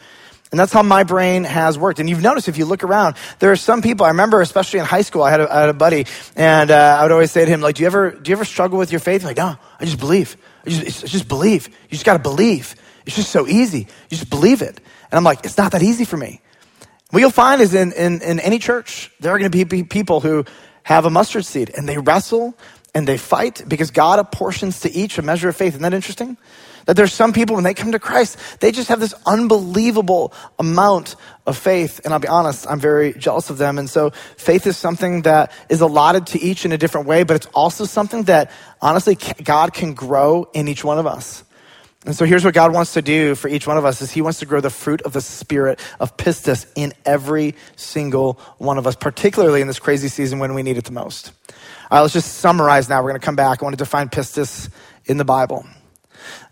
And 0.50 0.58
that's 0.58 0.72
how 0.72 0.82
my 0.82 1.04
brain 1.04 1.44
has 1.44 1.78
worked. 1.78 2.00
And 2.00 2.08
you've 2.08 2.22
noticed 2.22 2.48
if 2.48 2.56
you 2.56 2.64
look 2.64 2.82
around, 2.82 3.16
there 3.40 3.52
are 3.52 3.56
some 3.56 3.82
people, 3.82 4.06
I 4.06 4.08
remember 4.08 4.40
especially 4.40 4.80
in 4.80 4.86
high 4.86 5.02
school, 5.02 5.22
I 5.22 5.30
had 5.30 5.42
a, 5.42 5.54
I 5.54 5.60
had 5.60 5.68
a 5.68 5.74
buddy 5.74 6.06
and 6.34 6.70
uh, 6.70 6.96
I 6.98 7.02
would 7.02 7.12
always 7.12 7.30
say 7.30 7.44
to 7.44 7.50
him, 7.50 7.60
like, 7.60 7.74
do 7.74 7.82
you 7.82 7.88
ever, 7.88 8.12
do 8.12 8.30
you 8.30 8.36
ever 8.38 8.46
struggle 8.46 8.78
with 8.78 8.90
your 8.90 9.00
faith? 9.00 9.22
Like, 9.22 9.36
no, 9.36 9.58
I 9.78 9.84
just 9.84 9.98
believe. 9.98 10.38
I 10.64 10.70
just, 10.70 11.06
just 11.08 11.28
believe. 11.28 11.68
You 11.68 11.90
just 11.90 12.06
got 12.06 12.14
to 12.14 12.22
believe. 12.22 12.74
It's 13.04 13.16
just 13.16 13.30
so 13.30 13.46
easy. 13.46 13.80
You 14.08 14.16
just 14.16 14.30
believe 14.30 14.62
it. 14.62 14.80
And 15.10 15.18
I'm 15.18 15.24
like, 15.24 15.44
it's 15.44 15.58
not 15.58 15.72
that 15.72 15.82
easy 15.82 16.06
for 16.06 16.16
me. 16.16 16.40
What 17.10 17.20
you'll 17.20 17.28
find 17.28 17.60
is 17.60 17.74
in, 17.74 17.92
in, 17.92 18.22
in 18.22 18.40
any 18.40 18.60
church, 18.60 19.12
there 19.20 19.32
are 19.32 19.38
going 19.38 19.50
to 19.50 19.66
be 19.66 19.82
people 19.82 20.20
who 20.20 20.46
have 20.84 21.04
a 21.04 21.10
mustard 21.10 21.44
seed 21.44 21.70
and 21.76 21.86
they 21.86 21.98
wrestle 21.98 22.56
and 22.94 23.06
they 23.06 23.18
fight 23.18 23.62
because 23.68 23.90
God 23.90 24.18
apportions 24.18 24.80
to 24.80 24.90
each 24.90 25.18
a 25.18 25.22
measure 25.22 25.48
of 25.48 25.56
faith. 25.56 25.74
Isn't 25.74 25.82
that 25.82 25.94
interesting? 25.94 26.36
That 26.86 26.96
there's 26.96 27.12
some 27.12 27.34
people 27.34 27.54
when 27.54 27.64
they 27.64 27.74
come 27.74 27.92
to 27.92 27.98
Christ, 27.98 28.38
they 28.60 28.72
just 28.72 28.88
have 28.88 28.98
this 28.98 29.12
unbelievable 29.26 30.32
amount 30.58 31.16
of 31.46 31.58
faith. 31.58 32.00
And 32.02 32.14
I'll 32.14 32.20
be 32.20 32.28
honest, 32.28 32.66
I'm 32.66 32.80
very 32.80 33.12
jealous 33.12 33.50
of 33.50 33.58
them. 33.58 33.78
And 33.78 33.90
so 33.90 34.10
faith 34.38 34.66
is 34.66 34.78
something 34.78 35.22
that 35.22 35.52
is 35.68 35.82
allotted 35.82 36.28
to 36.28 36.40
each 36.40 36.64
in 36.64 36.72
a 36.72 36.78
different 36.78 37.06
way, 37.06 37.24
but 37.24 37.36
it's 37.36 37.46
also 37.52 37.84
something 37.84 38.22
that 38.24 38.50
honestly 38.80 39.16
God 39.16 39.74
can 39.74 39.92
grow 39.92 40.48
in 40.54 40.66
each 40.66 40.82
one 40.82 40.98
of 40.98 41.06
us. 41.06 41.44
And 42.06 42.16
so 42.16 42.24
here's 42.24 42.42
what 42.42 42.54
God 42.54 42.72
wants 42.72 42.94
to 42.94 43.02
do 43.02 43.34
for 43.34 43.48
each 43.48 43.66
one 43.66 43.76
of 43.76 43.84
us 43.84 44.00
is 44.00 44.10
he 44.10 44.22
wants 44.22 44.38
to 44.38 44.46
grow 44.46 44.62
the 44.62 44.70
fruit 44.70 45.02
of 45.02 45.12
the 45.12 45.20
spirit 45.20 45.80
of 46.00 46.16
pistis 46.16 46.64
in 46.74 46.94
every 47.04 47.54
single 47.76 48.34
one 48.56 48.78
of 48.78 48.86
us, 48.86 48.96
particularly 48.96 49.60
in 49.60 49.66
this 49.66 49.78
crazy 49.78 50.08
season 50.08 50.38
when 50.38 50.54
we 50.54 50.62
need 50.62 50.78
it 50.78 50.84
the 50.84 50.92
most. 50.92 51.32
All 51.90 51.96
right, 51.96 52.02
let's 52.02 52.12
just 52.12 52.34
summarize 52.34 52.90
now. 52.90 53.02
We're 53.02 53.10
going 53.10 53.20
to 53.20 53.24
come 53.24 53.36
back. 53.36 53.62
I 53.62 53.64
want 53.64 53.72
to 53.72 53.82
define 53.82 54.10
pistis 54.10 54.68
in 55.06 55.16
the 55.16 55.24
Bible. 55.24 55.66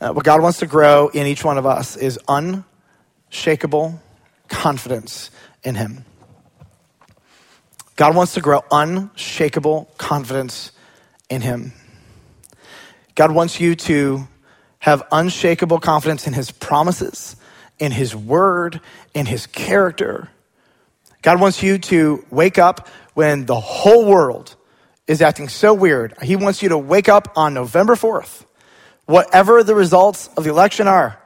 Uh, 0.01 0.13
what 0.13 0.25
God 0.25 0.41
wants 0.41 0.61
to 0.61 0.67
grow 0.67 1.09
in 1.09 1.27
each 1.27 1.45
one 1.45 1.59
of 1.59 1.67
us 1.67 1.95
is 1.95 2.19
unshakable 2.27 4.01
confidence 4.49 5.31
in 5.63 5.75
Him. 5.75 6.07
God 7.97 8.17
wants 8.17 8.33
to 8.33 8.41
grow 8.41 8.65
unshakable 8.71 9.91
confidence 9.99 10.73
in 11.29 11.43
Him. 11.43 11.75
God 13.15 13.31
wants 13.31 13.61
you 13.61 13.75
to 13.75 14.27
have 14.79 15.03
unshakable 15.13 15.81
confidence 15.81 16.27
in 16.27 16.33
His 16.33 16.51
promises, 16.51 17.37
in 17.79 17.93
His 17.93 18.17
word, 18.17 18.81
in 19.13 19.27
His 19.27 19.47
character. 19.47 20.31
God 21.21 21.43
wants 21.43 21.63
you 21.63 21.77
to 21.77 22.25
wake 22.31 22.57
up 22.57 22.89
when 23.13 23.45
the 23.45 23.61
whole 23.61 24.07
world 24.07 24.57
is 25.07 25.23
acting 25.23 25.49
so 25.49 25.73
weird. 25.73 26.15
He 26.23 26.37
wants 26.37 26.63
you 26.63 26.71
to 26.71 26.79
wake 26.79 27.09
up 27.09 27.33
on 27.37 27.55
November 27.55 27.95
4th, 27.95 28.45
whatever 29.07 29.63
the 29.63 29.75
results 29.75 30.29
of 30.37 30.45
the 30.45 30.51
election 30.51 30.89
are, 30.89 31.21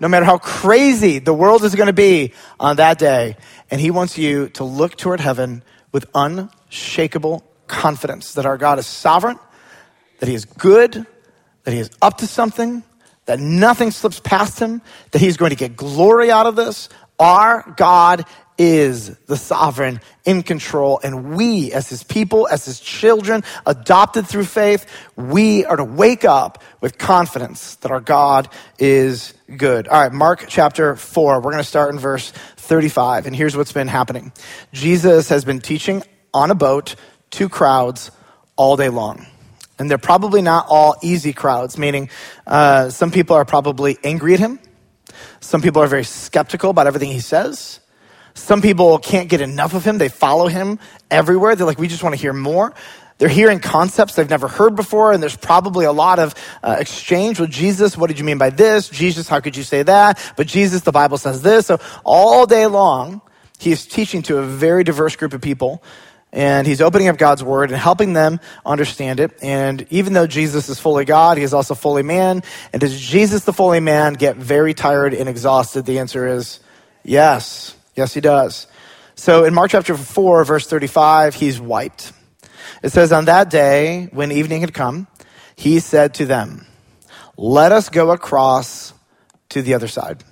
no 0.00 0.08
matter 0.08 0.24
how 0.24 0.38
crazy 0.38 1.18
the 1.18 1.34
world 1.34 1.64
is 1.64 1.74
going 1.74 1.88
to 1.88 1.92
be 1.92 2.32
on 2.60 2.76
that 2.76 2.98
day. 2.98 3.36
And 3.70 3.80
He 3.80 3.90
wants 3.90 4.16
you 4.18 4.48
to 4.50 4.64
look 4.64 4.96
toward 4.96 5.20
heaven 5.20 5.62
with 5.92 6.06
unshakable 6.14 7.44
confidence 7.66 8.34
that 8.34 8.46
our 8.46 8.56
God 8.56 8.78
is 8.78 8.86
sovereign, 8.86 9.38
that 10.20 10.28
He 10.28 10.34
is 10.34 10.44
good, 10.44 11.06
that 11.64 11.72
He 11.72 11.80
is 11.80 11.90
up 12.00 12.18
to 12.18 12.26
something, 12.26 12.84
that 13.26 13.40
nothing 13.40 13.90
slips 13.90 14.20
past 14.20 14.60
Him, 14.60 14.80
that 15.10 15.18
He's 15.18 15.36
going 15.36 15.50
to 15.50 15.56
get 15.56 15.76
glory 15.76 16.30
out 16.30 16.46
of 16.46 16.56
this. 16.56 16.88
Our 17.18 17.74
God 17.76 18.24
is 18.56 19.16
the 19.26 19.36
sovereign 19.36 20.00
in 20.24 20.42
control. 20.42 21.00
And 21.02 21.36
we, 21.36 21.72
as 21.72 21.88
his 21.88 22.02
people, 22.02 22.48
as 22.48 22.64
his 22.64 22.80
children, 22.80 23.42
adopted 23.66 24.26
through 24.26 24.44
faith, 24.44 24.86
we 25.16 25.64
are 25.64 25.76
to 25.76 25.84
wake 25.84 26.24
up 26.24 26.62
with 26.80 26.98
confidence 26.98 27.76
that 27.76 27.90
our 27.90 28.00
God 28.00 28.48
is 28.78 29.34
good. 29.56 29.88
All 29.88 30.00
right, 30.00 30.12
Mark 30.12 30.44
chapter 30.48 30.96
4. 30.96 31.36
We're 31.36 31.50
going 31.50 31.56
to 31.56 31.64
start 31.64 31.92
in 31.92 31.98
verse 31.98 32.30
35. 32.30 33.26
And 33.26 33.34
here's 33.34 33.56
what's 33.56 33.72
been 33.72 33.88
happening 33.88 34.32
Jesus 34.72 35.28
has 35.28 35.44
been 35.44 35.60
teaching 35.60 36.02
on 36.32 36.50
a 36.50 36.54
boat 36.54 36.96
to 37.32 37.48
crowds 37.48 38.10
all 38.56 38.76
day 38.76 38.88
long. 38.88 39.26
And 39.78 39.90
they're 39.90 39.98
probably 39.98 40.40
not 40.40 40.66
all 40.68 40.96
easy 41.02 41.32
crowds, 41.32 41.76
meaning 41.76 42.08
uh, 42.46 42.90
some 42.90 43.10
people 43.10 43.34
are 43.34 43.44
probably 43.44 43.98
angry 44.04 44.34
at 44.34 44.40
him. 44.40 44.60
Some 45.40 45.62
people 45.62 45.82
are 45.82 45.86
very 45.86 46.04
skeptical 46.04 46.70
about 46.70 46.86
everything 46.86 47.10
he 47.10 47.20
says. 47.20 47.80
Some 48.34 48.60
people 48.60 48.98
can't 48.98 49.28
get 49.28 49.40
enough 49.40 49.74
of 49.74 49.84
him. 49.84 49.98
They 49.98 50.08
follow 50.08 50.48
him 50.48 50.78
everywhere. 51.10 51.54
They're 51.56 51.66
like, 51.66 51.78
we 51.78 51.88
just 51.88 52.02
want 52.02 52.14
to 52.14 52.20
hear 52.20 52.32
more. 52.32 52.74
They're 53.18 53.28
hearing 53.28 53.60
concepts 53.60 54.16
they've 54.16 54.28
never 54.28 54.48
heard 54.48 54.74
before, 54.74 55.12
and 55.12 55.22
there's 55.22 55.36
probably 55.36 55.84
a 55.84 55.92
lot 55.92 56.18
of 56.18 56.34
uh, 56.64 56.76
exchange 56.80 57.38
with 57.38 57.50
Jesus. 57.50 57.96
What 57.96 58.08
did 58.08 58.18
you 58.18 58.24
mean 58.24 58.38
by 58.38 58.50
this? 58.50 58.88
Jesus, 58.88 59.28
how 59.28 59.38
could 59.38 59.56
you 59.56 59.62
say 59.62 59.84
that? 59.84 60.20
But 60.36 60.48
Jesus, 60.48 60.80
the 60.80 60.90
Bible 60.90 61.16
says 61.16 61.40
this. 61.40 61.66
So 61.66 61.78
all 62.04 62.44
day 62.44 62.66
long, 62.66 63.20
he 63.58 63.70
is 63.70 63.86
teaching 63.86 64.22
to 64.22 64.38
a 64.38 64.42
very 64.42 64.82
diverse 64.82 65.14
group 65.14 65.32
of 65.32 65.40
people, 65.40 65.80
and 66.32 66.66
he's 66.66 66.80
opening 66.80 67.06
up 67.06 67.16
God's 67.16 67.44
word 67.44 67.70
and 67.70 67.78
helping 67.78 68.14
them 68.14 68.40
understand 68.66 69.20
it. 69.20 69.30
And 69.42 69.86
even 69.90 70.12
though 70.12 70.26
Jesus 70.26 70.68
is 70.68 70.80
fully 70.80 71.04
God, 71.04 71.38
he 71.38 71.44
is 71.44 71.54
also 71.54 71.76
fully 71.76 72.02
man. 72.02 72.42
And 72.72 72.80
does 72.80 73.00
Jesus, 73.00 73.44
the 73.44 73.52
fully 73.52 73.78
man, 73.78 74.14
get 74.14 74.36
very 74.36 74.74
tired 74.74 75.14
and 75.14 75.28
exhausted? 75.28 75.86
The 75.86 76.00
answer 76.00 76.26
is 76.26 76.58
yes. 77.04 77.73
Yes, 77.94 78.14
he 78.14 78.20
does. 78.20 78.66
So 79.14 79.44
in 79.44 79.54
Mark 79.54 79.70
chapter 79.70 79.96
4, 79.96 80.44
verse 80.44 80.66
35, 80.66 81.34
he's 81.34 81.60
wiped. 81.60 82.12
It 82.82 82.90
says, 82.90 83.12
On 83.12 83.26
that 83.26 83.50
day, 83.50 84.08
when 84.12 84.32
evening 84.32 84.60
had 84.60 84.74
come, 84.74 85.06
he 85.56 85.80
said 85.80 86.14
to 86.14 86.26
them, 86.26 86.66
Let 87.36 87.72
us 87.72 87.88
go 87.88 88.10
across 88.10 88.92
to 89.50 89.62
the 89.62 89.74
other 89.74 89.88
side. 89.88 90.24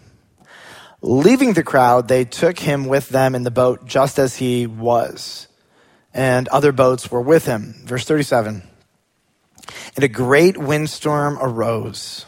Leaving 1.01 1.53
the 1.53 1.63
crowd, 1.63 2.09
they 2.09 2.25
took 2.25 2.59
him 2.59 2.87
with 2.87 3.09
them 3.09 3.35
in 3.35 3.43
the 3.43 3.51
boat 3.51 3.87
just 3.87 4.19
as 4.19 4.37
he 4.37 4.67
was, 4.67 5.49
and 6.15 6.49
other 6.49 6.73
boats 6.73 7.11
were 7.11 7.21
with 7.21 7.47
him. 7.47 7.75
Verse 7.85 8.05
37 8.05 8.63
And 9.97 10.05
a 10.05 10.09
great 10.09 10.57
windstorm 10.57 11.39
arose, 11.41 12.27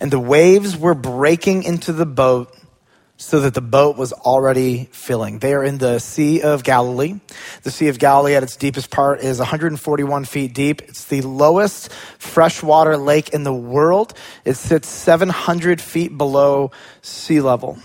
and 0.00 0.10
the 0.10 0.20
waves 0.20 0.76
were 0.76 0.94
breaking 0.94 1.64
into 1.64 1.92
the 1.92 2.06
boat 2.06 2.56
so 3.22 3.38
that 3.38 3.54
the 3.54 3.60
boat 3.60 3.96
was 3.96 4.12
already 4.12 4.88
filling. 4.90 5.38
They 5.38 5.54
are 5.54 5.62
in 5.62 5.78
the 5.78 6.00
Sea 6.00 6.42
of 6.42 6.64
Galilee. 6.64 7.20
The 7.62 7.70
Sea 7.70 7.86
of 7.86 8.00
Galilee 8.00 8.34
at 8.34 8.42
its 8.42 8.56
deepest 8.56 8.90
part 8.90 9.20
is 9.20 9.38
141 9.38 10.24
feet 10.24 10.52
deep. 10.52 10.82
It's 10.82 11.04
the 11.04 11.22
lowest 11.22 11.92
freshwater 12.18 12.96
lake 12.96 13.28
in 13.28 13.44
the 13.44 13.54
world. 13.54 14.12
It 14.44 14.54
sits 14.54 14.88
700 14.88 15.80
feet 15.80 16.18
below 16.18 16.72
sea 17.00 17.40
level. 17.40 17.78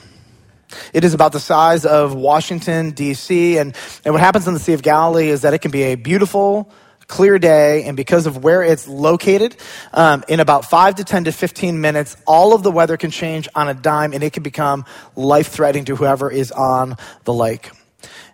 It 0.91 1.03
is 1.03 1.13
about 1.13 1.33
the 1.33 1.39
size 1.39 1.85
of 1.85 2.15
Washington, 2.15 2.91
D.C. 2.91 3.59
And, 3.59 3.75
and 4.03 4.15
what 4.15 4.21
happens 4.21 4.47
in 4.47 4.55
the 4.55 4.59
Sea 4.59 4.73
of 4.73 4.81
Galilee 4.81 5.29
is 5.29 5.43
that 5.43 5.53
it 5.53 5.59
can 5.59 5.69
be 5.69 5.83
a 5.83 5.95
beautiful, 5.95 6.71
clear 7.07 7.39
day, 7.39 7.83
and 7.83 7.95
because 7.95 8.27
of 8.27 8.43
where 8.43 8.63
it's 8.63 8.87
located, 8.87 9.55
um, 9.93 10.23
in 10.27 10.39
about 10.39 10.65
five 10.65 10.95
to 10.95 11.03
10 11.03 11.25
to 11.25 11.31
15 11.31 11.79
minutes, 11.79 12.17
all 12.25 12.53
of 12.53 12.63
the 12.63 12.71
weather 12.71 12.97
can 12.97 13.11
change 13.11 13.47
on 13.55 13.67
a 13.69 13.73
dime 13.73 14.13
and 14.13 14.23
it 14.23 14.33
can 14.33 14.43
become 14.43 14.85
life 15.15 15.47
threatening 15.47 15.85
to 15.85 15.95
whoever 15.95 16.29
is 16.29 16.51
on 16.51 16.95
the 17.23 17.33
lake. 17.33 17.71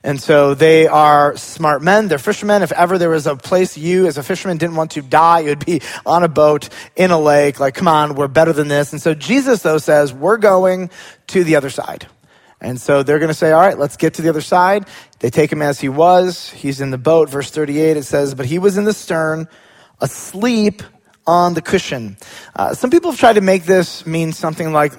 And 0.05 0.21
so 0.21 0.53
they 0.53 0.87
are 0.87 1.37
smart 1.37 1.81
men. 1.81 2.09
They're 2.09 2.17
fishermen. 2.17 2.61
If 2.61 2.73
ever 2.73 2.97
there 2.97 3.09
was 3.09 3.25
a 3.25 3.37
place 3.37 3.77
you 3.77 4.05
as 4.05 4.17
a 4.17 4.23
fisherman 4.23 4.57
didn't 4.57 4.75
want 4.75 4.91
to 4.91 5.01
die, 5.01 5.41
it 5.41 5.45
would 5.45 5.65
be 5.65 5.81
on 6.05 6.23
a 6.23 6.27
boat 6.27 6.67
in 6.97 7.11
a 7.11 7.19
lake. 7.19 7.59
Like, 7.61 7.75
come 7.75 7.87
on, 7.87 8.15
we're 8.15 8.27
better 8.27 8.51
than 8.51 8.67
this. 8.67 8.91
And 8.91 9.01
so 9.01 9.13
Jesus, 9.13 9.61
though, 9.61 9.77
says, 9.77 10.11
we're 10.11 10.37
going 10.37 10.89
to 11.27 11.45
the 11.45 11.55
other 11.55 11.69
side. 11.69 12.07
And 12.59 12.79
so 12.79 13.03
they're 13.03 13.19
going 13.19 13.29
to 13.29 13.33
say, 13.35 13.51
all 13.51 13.61
right, 13.61 13.77
let's 13.77 13.97
get 13.97 14.15
to 14.15 14.21
the 14.21 14.29
other 14.29 14.41
side. 14.41 14.87
They 15.23 15.29
take 15.29 15.53
him 15.53 15.61
as 15.61 15.79
he 15.79 15.87
was. 15.87 16.49
He's 16.49 16.81
in 16.81 16.91
the 16.91 16.97
boat. 16.97 17.29
Verse 17.29 17.49
38, 17.49 17.95
it 17.95 18.03
says, 18.03 18.35
but 18.35 18.45
he 18.45 18.59
was 18.59 18.77
in 18.77 18.83
the 18.83 18.91
stern, 18.91 19.47
asleep 20.01 20.83
on 21.25 21.53
the 21.53 21.61
cushion. 21.61 22.17
Uh, 22.53 22.73
some 22.73 22.89
people 22.89 23.09
have 23.11 23.19
tried 23.21 23.35
to 23.35 23.41
make 23.41 23.63
this 23.63 24.05
mean 24.05 24.33
something 24.33 24.73
like, 24.73 24.91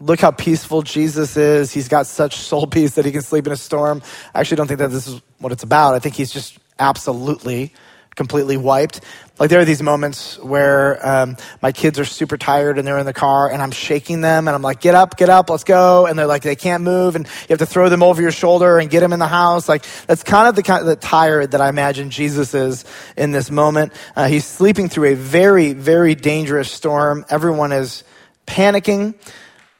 look 0.00 0.18
how 0.18 0.32
peaceful 0.32 0.82
Jesus 0.82 1.36
is. 1.36 1.72
He's 1.72 1.86
got 1.86 2.08
such 2.08 2.38
soul 2.38 2.66
peace 2.66 2.96
that 2.96 3.04
he 3.04 3.12
can 3.12 3.22
sleep 3.22 3.46
in 3.46 3.52
a 3.52 3.56
storm. 3.56 4.02
I 4.34 4.40
actually 4.40 4.56
don't 4.56 4.66
think 4.66 4.80
that 4.80 4.90
this 4.90 5.06
is 5.06 5.22
what 5.38 5.52
it's 5.52 5.62
about. 5.62 5.94
I 5.94 6.00
think 6.00 6.16
he's 6.16 6.32
just 6.32 6.58
absolutely 6.80 7.72
completely 8.18 8.56
wiped. 8.56 9.00
Like 9.38 9.48
there 9.48 9.60
are 9.60 9.64
these 9.64 9.80
moments 9.80 10.38
where 10.40 11.06
um, 11.06 11.36
my 11.62 11.70
kids 11.70 12.00
are 12.00 12.04
super 12.04 12.36
tired 12.36 12.76
and 12.76 12.86
they're 12.86 12.98
in 12.98 13.06
the 13.06 13.12
car 13.12 13.48
and 13.48 13.62
I'm 13.62 13.70
shaking 13.70 14.20
them 14.20 14.48
and 14.48 14.54
I'm 14.56 14.60
like, 14.60 14.80
get 14.80 14.96
up, 14.96 15.16
get 15.16 15.28
up, 15.28 15.48
let's 15.48 15.62
go. 15.62 16.06
And 16.06 16.18
they're 16.18 16.26
like, 16.26 16.42
they 16.42 16.56
can't 16.56 16.82
move 16.82 17.14
and 17.14 17.24
you 17.24 17.46
have 17.50 17.60
to 17.60 17.66
throw 17.66 17.88
them 17.88 18.02
over 18.02 18.20
your 18.20 18.32
shoulder 18.32 18.78
and 18.78 18.90
get 18.90 19.00
them 19.00 19.12
in 19.12 19.20
the 19.20 19.28
house. 19.28 19.68
Like 19.68 19.84
that's 20.08 20.24
kind 20.24 20.48
of 20.48 20.56
the 20.56 20.64
kind 20.64 20.80
of 20.80 20.86
the 20.86 20.96
tired 20.96 21.52
that 21.52 21.60
I 21.60 21.68
imagine 21.68 22.10
Jesus 22.10 22.52
is 22.52 22.84
in 23.16 23.30
this 23.30 23.52
moment. 23.52 23.92
Uh, 24.16 24.26
he's 24.26 24.44
sleeping 24.44 24.88
through 24.88 25.12
a 25.12 25.14
very, 25.14 25.72
very 25.72 26.16
dangerous 26.16 26.70
storm. 26.70 27.24
Everyone 27.30 27.70
is 27.70 28.02
panicking. 28.48 29.14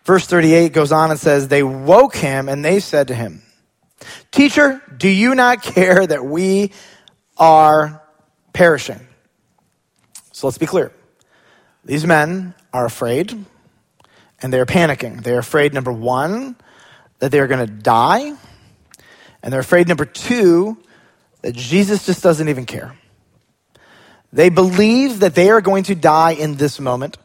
Verse 0.04 0.26
38 0.26 0.72
goes 0.72 0.92
on 0.92 1.10
and 1.10 1.18
says, 1.18 1.48
they 1.48 1.64
woke 1.64 2.14
him 2.14 2.48
and 2.48 2.64
they 2.64 2.78
said 2.78 3.08
to 3.08 3.14
him, 3.16 3.42
teacher, 4.30 4.80
do 4.96 5.08
you 5.08 5.34
not 5.34 5.64
care 5.64 6.06
that 6.06 6.24
we 6.24 6.70
are 7.36 8.02
perishing. 8.52 9.00
So 10.32 10.46
let's 10.46 10.58
be 10.58 10.66
clear. 10.66 10.92
These 11.84 12.06
men 12.06 12.54
are 12.72 12.84
afraid 12.84 13.32
and 14.40 14.52
they're 14.52 14.66
panicking. 14.66 15.22
They're 15.22 15.38
afraid, 15.38 15.74
number 15.74 15.92
one, 15.92 16.56
that 17.18 17.32
they're 17.32 17.46
going 17.46 17.66
to 17.66 17.72
die. 17.72 18.34
And 19.42 19.52
they're 19.52 19.60
afraid, 19.60 19.88
number 19.88 20.04
two, 20.04 20.78
that 21.42 21.54
Jesus 21.54 22.06
just 22.06 22.22
doesn't 22.22 22.48
even 22.48 22.66
care. 22.66 22.96
They 24.32 24.48
believe 24.48 25.20
that 25.20 25.34
they 25.34 25.50
are 25.50 25.60
going 25.60 25.84
to 25.84 25.94
die 25.94 26.32
in 26.32 26.56
this 26.56 26.78
moment. 26.78 27.16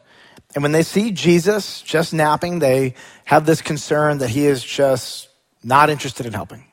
And 0.54 0.62
when 0.62 0.72
they 0.72 0.82
see 0.82 1.10
Jesus 1.10 1.82
just 1.82 2.14
napping, 2.14 2.60
they 2.60 2.94
have 3.24 3.44
this 3.44 3.60
concern 3.60 4.18
that 4.18 4.30
he 4.30 4.46
is 4.46 4.62
just 4.62 5.28
not 5.62 5.90
interested 5.90 6.26
in 6.26 6.32
helping. 6.32 6.64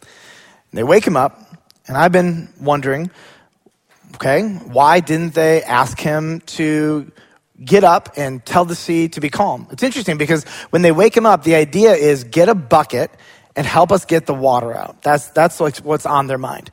And 0.00 0.78
they 0.78 0.84
wake 0.84 1.06
him 1.06 1.16
up, 1.16 1.40
and 1.88 1.96
I've 1.96 2.12
been 2.12 2.52
wondering 2.60 3.10
Okay, 4.14 4.48
why 4.48 5.00
didn't 5.00 5.34
they 5.34 5.62
ask 5.62 5.98
him 5.98 6.40
to 6.40 7.10
get 7.64 7.84
up 7.84 8.10
and 8.16 8.44
tell 8.44 8.64
the 8.64 8.74
sea 8.74 9.08
to 9.10 9.20
be 9.20 9.30
calm? 9.30 9.66
It's 9.70 9.82
interesting 9.82 10.18
because 10.18 10.44
when 10.70 10.82
they 10.82 10.92
wake 10.92 11.16
him 11.16 11.26
up, 11.26 11.44
the 11.44 11.54
idea 11.54 11.92
is 11.92 12.24
get 12.24 12.48
a 12.48 12.54
bucket 12.54 13.10
and 13.56 13.66
help 13.66 13.92
us 13.92 14.04
get 14.04 14.26
the 14.26 14.34
water 14.34 14.74
out. 14.74 15.02
That's, 15.02 15.28
that's 15.30 15.60
what's 15.60 16.06
on 16.06 16.26
their 16.26 16.38
mind. 16.38 16.70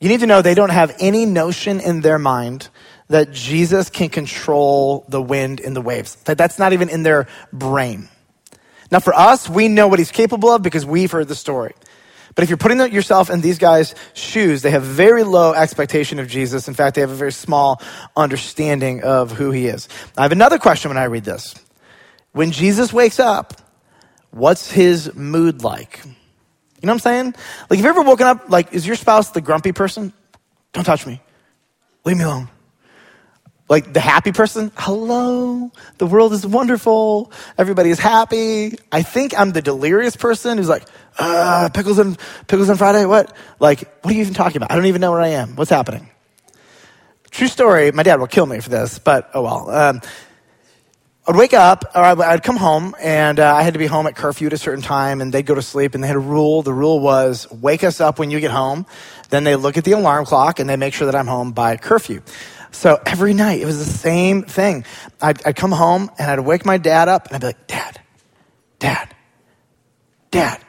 You 0.00 0.08
need 0.08 0.20
to 0.20 0.26
know 0.26 0.40
they 0.40 0.54
don't 0.54 0.70
have 0.70 0.96
any 0.98 1.26
notion 1.26 1.80
in 1.80 2.00
their 2.00 2.18
mind 2.18 2.68
that 3.08 3.32
Jesus 3.32 3.90
can 3.90 4.08
control 4.08 5.04
the 5.08 5.20
wind 5.20 5.60
and 5.60 5.76
the 5.76 5.80
waves. 5.80 6.14
That 6.24 6.38
that's 6.38 6.58
not 6.58 6.72
even 6.72 6.88
in 6.88 7.02
their 7.02 7.26
brain. 7.52 8.08
Now 8.90 9.00
for 9.00 9.14
us, 9.14 9.48
we 9.48 9.68
know 9.68 9.88
what 9.88 9.98
he's 9.98 10.10
capable 10.10 10.50
of 10.50 10.62
because 10.62 10.86
we've 10.86 11.10
heard 11.10 11.28
the 11.28 11.34
story. 11.34 11.74
But 12.34 12.44
if 12.44 12.48
you're 12.48 12.58
putting 12.58 12.78
yourself 12.92 13.30
in 13.30 13.40
these 13.40 13.58
guys' 13.58 13.94
shoes, 14.14 14.62
they 14.62 14.70
have 14.70 14.82
very 14.82 15.24
low 15.24 15.52
expectation 15.52 16.18
of 16.18 16.28
Jesus. 16.28 16.68
In 16.68 16.74
fact, 16.74 16.94
they 16.94 17.00
have 17.00 17.10
a 17.10 17.14
very 17.14 17.32
small 17.32 17.80
understanding 18.16 19.02
of 19.02 19.32
who 19.32 19.50
he 19.50 19.66
is. 19.66 19.88
I 20.16 20.22
have 20.22 20.32
another 20.32 20.58
question 20.58 20.90
when 20.90 20.98
I 20.98 21.04
read 21.04 21.24
this. 21.24 21.54
When 22.32 22.52
Jesus 22.52 22.92
wakes 22.92 23.18
up, 23.18 23.54
what's 24.30 24.70
his 24.70 25.14
mood 25.14 25.64
like? 25.64 26.00
You 26.04 26.86
know 26.86 26.92
what 26.92 26.92
I'm 26.92 26.98
saying? 27.00 27.34
Like, 27.68 27.78
have 27.78 27.84
you 27.84 27.90
ever 27.90 28.02
woken 28.02 28.26
up, 28.26 28.48
like, 28.48 28.72
is 28.72 28.86
your 28.86 28.96
spouse 28.96 29.32
the 29.32 29.40
grumpy 29.40 29.72
person? 29.72 30.12
Don't 30.72 30.84
touch 30.84 31.06
me. 31.06 31.20
Leave 32.04 32.16
me 32.16 32.24
alone. 32.24 32.48
Like 33.68 33.92
the 33.92 34.00
happy 34.00 34.32
person, 34.32 34.72
hello, 34.76 35.70
the 35.98 36.06
world 36.06 36.32
is 36.32 36.44
wonderful, 36.44 37.30
everybody 37.56 37.90
is 37.90 38.00
happy. 38.00 38.76
I 38.90 39.02
think 39.02 39.38
I'm 39.38 39.52
the 39.52 39.62
delirious 39.62 40.16
person 40.16 40.58
who's 40.58 40.68
like, 40.68 40.82
uh, 41.20 41.68
pickles 41.72 41.98
and 41.98 42.18
pickles 42.48 42.70
on 42.70 42.76
Friday, 42.76 43.04
what? 43.04 43.36
Like, 43.60 43.80
what 44.02 44.12
are 44.12 44.14
you 44.14 44.22
even 44.22 44.34
talking 44.34 44.56
about? 44.56 44.72
I 44.72 44.76
don't 44.76 44.86
even 44.86 45.00
know 45.00 45.12
where 45.12 45.20
I 45.20 45.28
am. 45.28 45.54
What's 45.54 45.70
happening? 45.70 46.10
True 47.30 47.46
story, 47.46 47.92
my 47.92 48.02
dad 48.02 48.18
will 48.18 48.26
kill 48.26 48.46
me 48.46 48.58
for 48.58 48.70
this, 48.70 48.98
but 48.98 49.30
oh 49.34 49.42
well. 49.42 49.70
Um, 49.70 50.00
I'd 51.28 51.36
wake 51.36 51.54
up, 51.54 51.84
or 51.94 52.02
I'd 52.02 52.42
come 52.42 52.56
home, 52.56 52.96
and 52.98 53.38
uh, 53.38 53.54
I 53.54 53.62
had 53.62 53.74
to 53.74 53.78
be 53.78 53.86
home 53.86 54.08
at 54.08 54.16
curfew 54.16 54.48
at 54.48 54.52
a 54.52 54.58
certain 54.58 54.82
time, 54.82 55.20
and 55.20 55.32
they'd 55.32 55.46
go 55.46 55.54
to 55.54 55.62
sleep, 55.62 55.94
and 55.94 56.02
they 56.02 56.08
had 56.08 56.16
a 56.16 56.18
rule. 56.18 56.62
The 56.62 56.72
rule 56.72 56.98
was 56.98 57.48
wake 57.52 57.84
us 57.84 58.00
up 58.00 58.18
when 58.18 58.32
you 58.32 58.40
get 58.40 58.50
home. 58.50 58.84
Then 59.28 59.44
they 59.44 59.54
look 59.54 59.76
at 59.76 59.84
the 59.84 59.92
alarm 59.92 60.24
clock, 60.24 60.58
and 60.58 60.68
they 60.68 60.76
make 60.76 60.92
sure 60.92 61.06
that 61.06 61.14
I'm 61.14 61.28
home 61.28 61.52
by 61.52 61.76
curfew. 61.76 62.22
So 62.72 62.98
every 63.06 63.34
night, 63.34 63.60
it 63.60 63.66
was 63.66 63.78
the 63.78 63.84
same 63.92 64.42
thing. 64.42 64.84
I'd, 65.20 65.46
I'd 65.46 65.56
come 65.56 65.72
home, 65.72 66.10
and 66.18 66.30
I'd 66.30 66.40
wake 66.40 66.64
my 66.64 66.78
dad 66.78 67.08
up, 67.08 67.26
and 67.26 67.36
I'd 67.36 67.40
be 67.42 67.46
like, 67.48 67.66
Dad, 67.68 68.00
Dad, 68.80 69.14
Dad. 70.32 70.60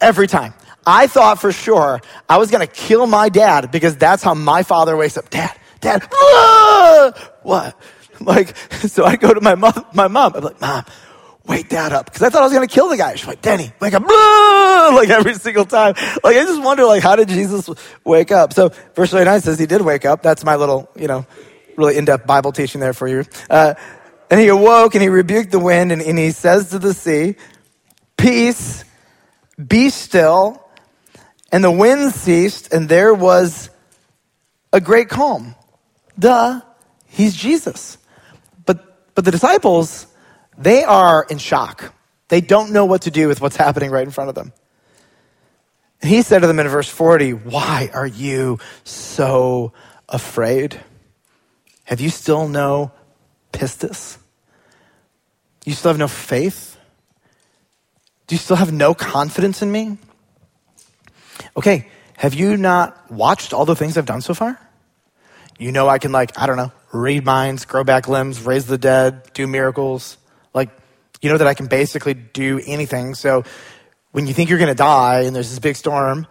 Every 0.00 0.26
time. 0.26 0.54
I 0.86 1.06
thought 1.06 1.38
for 1.38 1.52
sure 1.52 2.00
I 2.28 2.38
was 2.38 2.50
going 2.50 2.66
to 2.66 2.72
kill 2.72 3.06
my 3.06 3.28
dad 3.28 3.70
because 3.70 3.96
that's 3.96 4.22
how 4.22 4.32
my 4.32 4.62
father 4.62 4.96
wakes 4.96 5.18
up. 5.18 5.28
Dad, 5.28 5.54
Dad, 5.80 6.02
what? 7.42 7.78
Like, 8.20 8.56
so 8.72 9.04
I 9.04 9.14
go 9.14 9.32
to 9.32 9.40
my 9.40 9.54
mom, 9.54 9.86
my 9.94 10.08
mom. 10.08 10.34
I'm 10.34 10.42
like, 10.42 10.60
Mom, 10.60 10.84
wake 11.46 11.68
dad 11.68 11.92
up. 11.92 12.12
Cause 12.12 12.20
I 12.22 12.30
thought 12.30 12.42
I 12.42 12.46
was 12.46 12.52
going 12.52 12.66
to 12.66 12.74
kill 12.74 12.88
the 12.88 12.96
guy. 12.96 13.14
She's 13.14 13.28
like, 13.28 13.42
Denny, 13.42 13.72
wake 13.80 13.94
up. 13.94 14.02
Like 14.88 15.10
every 15.10 15.34
single 15.34 15.64
time. 15.64 15.94
Like, 16.24 16.36
I 16.36 16.44
just 16.44 16.60
wonder, 16.62 16.84
like, 16.84 17.02
how 17.02 17.14
did 17.14 17.28
Jesus 17.28 17.70
wake 18.04 18.32
up? 18.32 18.54
So 18.54 18.70
verse 18.94 19.10
29 19.10 19.40
says 19.42 19.58
he 19.58 19.66
did 19.66 19.82
wake 19.82 20.04
up. 20.04 20.22
That's 20.22 20.44
my 20.44 20.56
little, 20.56 20.90
you 20.96 21.06
know, 21.06 21.26
really 21.76 21.96
in-depth 21.96 22.26
Bible 22.26 22.50
teaching 22.50 22.80
there 22.80 22.94
for 22.94 23.06
you. 23.06 23.24
Uh, 23.48 23.74
and 24.30 24.40
he 24.40 24.48
awoke 24.48 24.94
and 24.94 25.02
he 25.02 25.08
rebuked 25.08 25.52
the 25.52 25.60
wind 25.60 25.92
and, 25.92 26.02
and 26.02 26.18
he 26.18 26.32
says 26.32 26.70
to 26.70 26.78
the 26.80 26.94
sea, 26.94 27.36
peace, 28.18 28.84
be 29.56 29.88
still. 29.88 30.62
And 31.50 31.64
the 31.64 31.70
wind 31.70 32.12
ceased 32.12 32.74
and 32.74 32.88
there 32.88 33.14
was 33.14 33.70
a 34.70 34.80
great 34.80 35.08
calm. 35.08 35.54
Duh, 36.18 36.60
he's 37.06 37.34
Jesus. 37.34 37.96
But 38.66 39.14
but 39.14 39.24
the 39.24 39.30
disciples, 39.30 40.06
they 40.58 40.84
are 40.84 41.26
in 41.30 41.38
shock. 41.38 41.94
They 42.28 42.42
don't 42.42 42.72
know 42.72 42.84
what 42.84 43.02
to 43.02 43.10
do 43.10 43.28
with 43.28 43.40
what's 43.40 43.56
happening 43.56 43.90
right 43.90 44.04
in 44.04 44.10
front 44.10 44.28
of 44.28 44.34
them. 44.34 44.52
And 46.02 46.10
he 46.10 46.22
said 46.22 46.40
to 46.40 46.46
them 46.46 46.60
in 46.60 46.68
verse 46.68 46.88
40, 46.88 47.32
Why 47.32 47.90
are 47.92 48.06
you 48.06 48.58
so 48.84 49.72
afraid? 50.08 50.78
Have 51.84 52.00
you 52.00 52.10
still 52.10 52.48
no 52.48 52.92
pistis? 53.52 54.18
You 55.64 55.72
still 55.72 55.90
have 55.90 55.98
no 55.98 56.08
faith? 56.08 56.77
Do 58.28 58.34
you 58.34 58.38
still 58.38 58.56
have 58.56 58.72
no 58.72 58.94
confidence 58.94 59.62
in 59.62 59.72
me? 59.72 59.96
Okay, 61.56 61.88
have 62.16 62.34
you 62.34 62.56
not 62.56 63.10
watched 63.10 63.54
all 63.54 63.64
the 63.64 63.74
things 63.74 63.96
I've 63.96 64.06
done 64.06 64.20
so 64.20 64.34
far? 64.34 64.60
You 65.58 65.72
know 65.72 65.88
I 65.88 65.98
can 65.98 66.12
like, 66.12 66.38
I 66.38 66.46
don't 66.46 66.58
know, 66.58 66.70
read 66.92 67.24
minds, 67.24 67.64
grow 67.64 67.84
back 67.84 68.06
limbs, 68.06 68.42
raise 68.42 68.66
the 68.66 68.78
dead, 68.78 69.32
do 69.32 69.46
miracles. 69.46 70.18
Like, 70.52 70.68
you 71.22 71.30
know 71.30 71.38
that 71.38 71.46
I 71.46 71.54
can 71.54 71.66
basically 71.66 72.14
do 72.14 72.60
anything. 72.66 73.14
So 73.14 73.44
when 74.12 74.26
you 74.26 74.34
think 74.34 74.50
you're 74.50 74.58
going 74.58 74.68
to 74.68 74.74
die 74.74 75.22
and 75.22 75.34
there's 75.34 75.48
this 75.48 75.58
big 75.58 75.76
storm, 75.76 76.26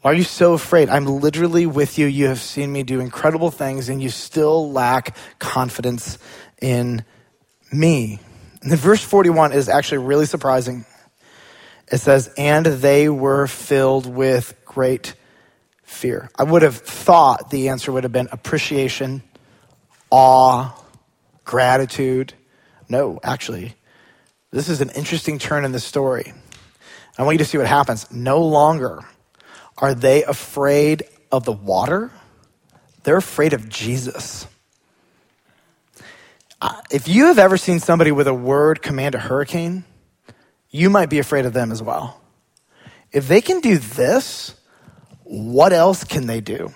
why 0.00 0.10
are 0.10 0.14
you 0.14 0.24
so 0.24 0.54
afraid? 0.54 0.88
I'm 0.88 1.06
literally 1.06 1.66
with 1.66 1.98
you. 1.98 2.06
You 2.06 2.26
have 2.26 2.40
seen 2.40 2.72
me 2.72 2.82
do 2.82 2.98
incredible 2.98 3.52
things 3.52 3.88
and 3.88 4.02
you 4.02 4.08
still 4.08 4.72
lack 4.72 5.16
confidence 5.38 6.18
in 6.60 7.04
me. 7.72 8.18
And 8.60 8.72
then 8.72 8.78
verse 8.78 9.04
41 9.04 9.52
is 9.52 9.68
actually 9.68 9.98
really 9.98 10.26
surprising. 10.26 10.84
It 11.92 11.98
says, 11.98 12.32
and 12.38 12.64
they 12.64 13.10
were 13.10 13.46
filled 13.46 14.06
with 14.06 14.54
great 14.64 15.14
fear. 15.82 16.30
I 16.38 16.42
would 16.42 16.62
have 16.62 16.76
thought 16.76 17.50
the 17.50 17.68
answer 17.68 17.92
would 17.92 18.04
have 18.04 18.12
been 18.12 18.28
appreciation 18.32 19.22
awe, 20.10 20.74
gratitude. 21.44 22.32
No, 22.88 23.20
actually, 23.22 23.74
this 24.50 24.70
is 24.70 24.80
an 24.80 24.90
interesting 24.90 25.38
turn 25.38 25.66
in 25.66 25.72
the 25.72 25.80
story. 25.80 26.32
I 27.18 27.24
want 27.24 27.34
you 27.34 27.38
to 27.38 27.44
see 27.44 27.58
what 27.58 27.66
happens. 27.66 28.10
No 28.10 28.42
longer 28.42 29.00
are 29.76 29.94
they 29.94 30.24
afraid 30.24 31.02
of 31.30 31.44
the 31.44 31.52
water, 31.52 32.10
they're 33.02 33.18
afraid 33.18 33.52
of 33.52 33.68
Jesus. 33.68 34.46
Uh, 36.60 36.80
if 36.90 37.06
you 37.08 37.26
have 37.26 37.38
ever 37.38 37.58
seen 37.58 37.80
somebody 37.80 38.12
with 38.12 38.28
a 38.28 38.34
word 38.34 38.80
command 38.80 39.14
a 39.14 39.18
hurricane, 39.18 39.84
you 40.72 40.90
might 40.90 41.10
be 41.10 41.20
afraid 41.20 41.46
of 41.46 41.52
them 41.52 41.70
as 41.70 41.82
well. 41.82 42.20
If 43.12 43.28
they 43.28 43.42
can 43.42 43.60
do 43.60 43.78
this, 43.78 44.54
what 45.22 45.72
else 45.72 46.02
can 46.02 46.26
they 46.26 46.40
do? 46.40 46.72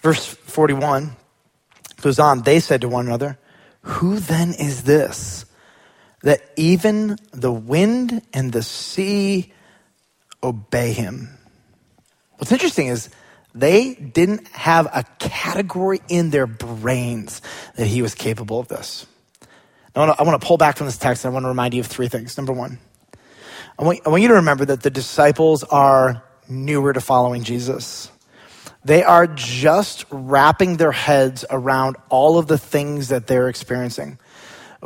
Verse 0.00 0.26
41 0.26 1.16
goes 2.02 2.18
on, 2.18 2.42
they 2.42 2.60
said 2.60 2.82
to 2.82 2.88
one 2.88 3.06
another, 3.06 3.38
Who 3.82 4.18
then 4.18 4.52
is 4.52 4.82
this 4.82 5.46
that 6.22 6.40
even 6.56 7.16
the 7.32 7.52
wind 7.52 8.22
and 8.32 8.52
the 8.52 8.62
sea 8.62 9.52
obey 10.42 10.92
him? 10.92 11.38
What's 12.36 12.52
interesting 12.52 12.88
is 12.88 13.08
they 13.54 13.94
didn't 13.94 14.46
have 14.48 14.86
a 14.86 15.04
category 15.18 16.02
in 16.08 16.30
their 16.30 16.46
brains 16.46 17.40
that 17.76 17.86
he 17.86 18.02
was 18.02 18.14
capable 18.14 18.60
of 18.60 18.68
this. 18.68 19.06
I 19.96 20.00
want, 20.00 20.14
to, 20.14 20.20
I 20.20 20.24
want 20.26 20.40
to 20.40 20.46
pull 20.46 20.58
back 20.58 20.76
from 20.76 20.86
this 20.86 20.98
text 20.98 21.24
and 21.24 21.32
I 21.32 21.34
want 21.34 21.44
to 21.44 21.48
remind 21.48 21.72
you 21.72 21.80
of 21.80 21.86
three 21.86 22.08
things. 22.08 22.36
Number 22.36 22.52
one, 22.52 22.78
I 23.78 23.84
want, 23.84 24.00
I 24.04 24.10
want 24.10 24.22
you 24.22 24.28
to 24.28 24.34
remember 24.34 24.66
that 24.66 24.82
the 24.82 24.90
disciples 24.90 25.64
are 25.64 26.22
newer 26.48 26.92
to 26.92 27.00
following 27.00 27.44
Jesus. 27.44 28.10
They 28.84 29.02
are 29.02 29.26
just 29.26 30.04
wrapping 30.10 30.76
their 30.76 30.92
heads 30.92 31.44
around 31.50 31.96
all 32.10 32.38
of 32.38 32.46
the 32.46 32.58
things 32.58 33.08
that 33.08 33.26
they're 33.26 33.48
experiencing. 33.48 34.18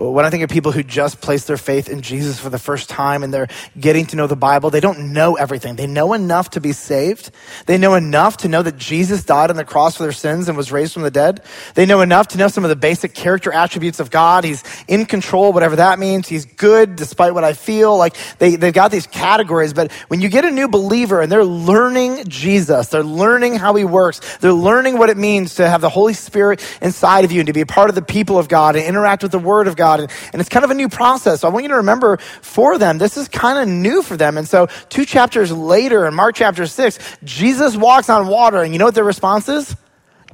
When 0.01 0.25
I 0.25 0.31
think 0.31 0.43
of 0.43 0.49
people 0.49 0.73
who 0.73 0.83
just 0.83 1.21
place 1.21 1.45
their 1.45 1.59
faith 1.59 1.91
in 1.91 2.01
Jesus 2.01 2.41
for 2.41 2.49
the 2.49 2.59
first 2.59 2.89
time 2.89 3.23
and 3.23 3.35
they're 3.35 3.49
getting 3.79 4.07
to 4.07 4.17
know 4.17 4.27
the 4.27 4.35
Bible, 4.35 4.71
they 4.71 4.81
don't 4.81 5.13
know 5.13 5.35
everything. 5.35 5.77
They 5.77 5.87
know 5.87 6.15
enough 6.15 6.49
to 6.51 6.61
be 6.61 6.73
saved. 6.73 7.31
They 7.67 7.77
know 7.77 7.93
enough 7.93 8.39
to 8.39 8.49
know 8.49 8.63
that 8.63 8.79
Jesus 8.79 9.25
died 9.25 9.51
on 9.51 9.57
the 9.57 9.65
cross 9.65 9.99
for 9.99 10.05
their 10.05 10.13
sins 10.13 10.49
and 10.49 10.57
was 10.57 10.73
raised 10.73 10.95
from 10.95 11.03
the 11.03 11.11
dead. 11.11 11.43
They 11.75 11.85
know 11.85 12.01
enough 12.01 12.29
to 12.29 12.39
know 12.39 12.49
some 12.49 12.65
of 12.65 12.71
the 12.71 12.77
basic 12.77 13.13
character 13.13 13.53
attributes 13.53 14.01
of 14.01 14.11
God. 14.11 14.45
He's 14.45 14.65
in 14.89 15.05
control, 15.05 15.53
whatever 15.53 15.77
that 15.77 15.99
means. 15.99 16.27
He's 16.27 16.47
good 16.47 16.97
despite 16.97 17.35
what 17.35 17.45
I 17.45 17.53
feel. 17.53 17.99
Like 17.99 18.17
they, 18.39 18.57
they've 18.57 18.73
got 18.73 18.91
these 18.91 19.07
categories. 19.07 19.75
But 19.75 19.93
when 20.09 20.23
you 20.23 20.31
get 20.31 20.47
a 20.47 20.51
new 20.51 20.69
believer 20.69 21.21
and 21.21 21.31
they're 21.31 21.45
learning 21.45 22.25
Jesus, 22.27 22.89
they're 22.89 23.05
learning 23.05 23.57
how 23.57 23.75
he 23.75 23.85
works, 23.85 24.39
they're 24.39 24.51
learning 24.55 24.97
what 24.97 25.11
it 25.11 25.19
means 25.19 25.57
to 25.57 25.69
have 25.69 25.83
the 25.83 25.91
Holy 25.91 26.15
Spirit 26.15 26.65
inside 26.81 27.27
of 27.27 27.33
you 27.33 27.41
and 27.41 27.49
to 27.49 27.53
be 27.53 27.61
a 27.61 27.67
part 27.67 27.91
of 27.91 27.95
the 27.95 28.03
people 28.03 28.39
of 28.39 28.49
God 28.49 28.77
and 28.77 28.87
interact 28.87 29.23
with 29.23 29.33
the 29.33 29.39
Word 29.39 29.69
of 29.69 29.77
God 29.77 29.90
God. 29.91 30.01
And, 30.01 30.13
and 30.33 30.41
it's 30.41 30.49
kind 30.49 30.65
of 30.65 30.71
a 30.71 30.75
new 30.75 30.89
process. 30.89 31.41
So 31.41 31.49
I 31.49 31.51
want 31.51 31.65
you 31.65 31.71
to 31.71 31.77
remember 31.77 32.19
for 32.43 32.79
them, 32.79 32.99
this 32.99 33.17
is 33.17 33.29
kind 33.29 33.59
of 33.59 33.69
new 33.69 34.03
for 34.03 34.17
them. 34.17 34.39
And 34.39 34.49
so 34.49 34.69
two 34.89 35.05
chapters 35.05 35.53
later 35.53 36.07
in 36.07 36.15
Mark 36.15 36.37
chapter 36.37 36.67
six, 36.67 36.99
Jesus 37.25 37.77
walks 37.77 38.09
on 38.09 38.27
water. 38.27 38.63
And 38.63 38.73
you 38.73 38.79
know 38.79 38.87
what 38.87 38.95
their 38.95 39.05
response 39.05 39.49
is? 39.49 39.77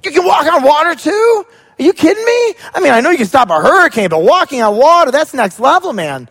You 0.05 0.11
can 0.11 0.25
walk 0.25 0.47
on 0.53 0.63
water 0.63 0.95
too? 0.95 1.47
Are 1.79 1.83
you 1.83 1.93
kidding 1.93 2.25
me? 2.25 2.55
I 2.75 2.81
mean, 2.81 2.93
I 2.93 3.01
know 3.01 3.11
you 3.11 3.19
can 3.19 3.27
stop 3.27 3.51
a 3.51 3.61
hurricane, 3.61 4.09
but 4.09 4.23
walking 4.23 4.63
on 4.63 4.77
water, 4.77 5.11
that's 5.11 5.35
next 5.35 5.61
level, 5.61 5.93
man. 5.93 6.29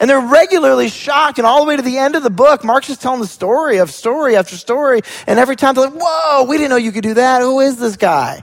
And 0.00 0.10
they're 0.10 0.20
regularly 0.20 0.88
shocked. 0.88 1.38
And 1.38 1.46
all 1.46 1.60
the 1.60 1.68
way 1.68 1.76
to 1.76 1.82
the 1.82 1.98
end 1.98 2.16
of 2.16 2.22
the 2.22 2.30
book, 2.30 2.64
Mark's 2.64 2.88
just 2.88 3.00
telling 3.00 3.20
the 3.20 3.26
story 3.26 3.78
of 3.78 3.90
story 3.90 4.36
after 4.36 4.56
story. 4.56 5.00
And 5.26 5.38
every 5.38 5.56
time 5.56 5.74
they're 5.74 5.88
like, 5.88 5.98
whoa, 6.02 6.44
we 6.44 6.58
didn't 6.58 6.70
know 6.70 6.76
you 6.76 6.92
could 6.92 7.04
do 7.04 7.14
that. 7.14 7.40
Who 7.40 7.60
is 7.60 7.76
this 7.76 7.96
guy? 7.96 8.42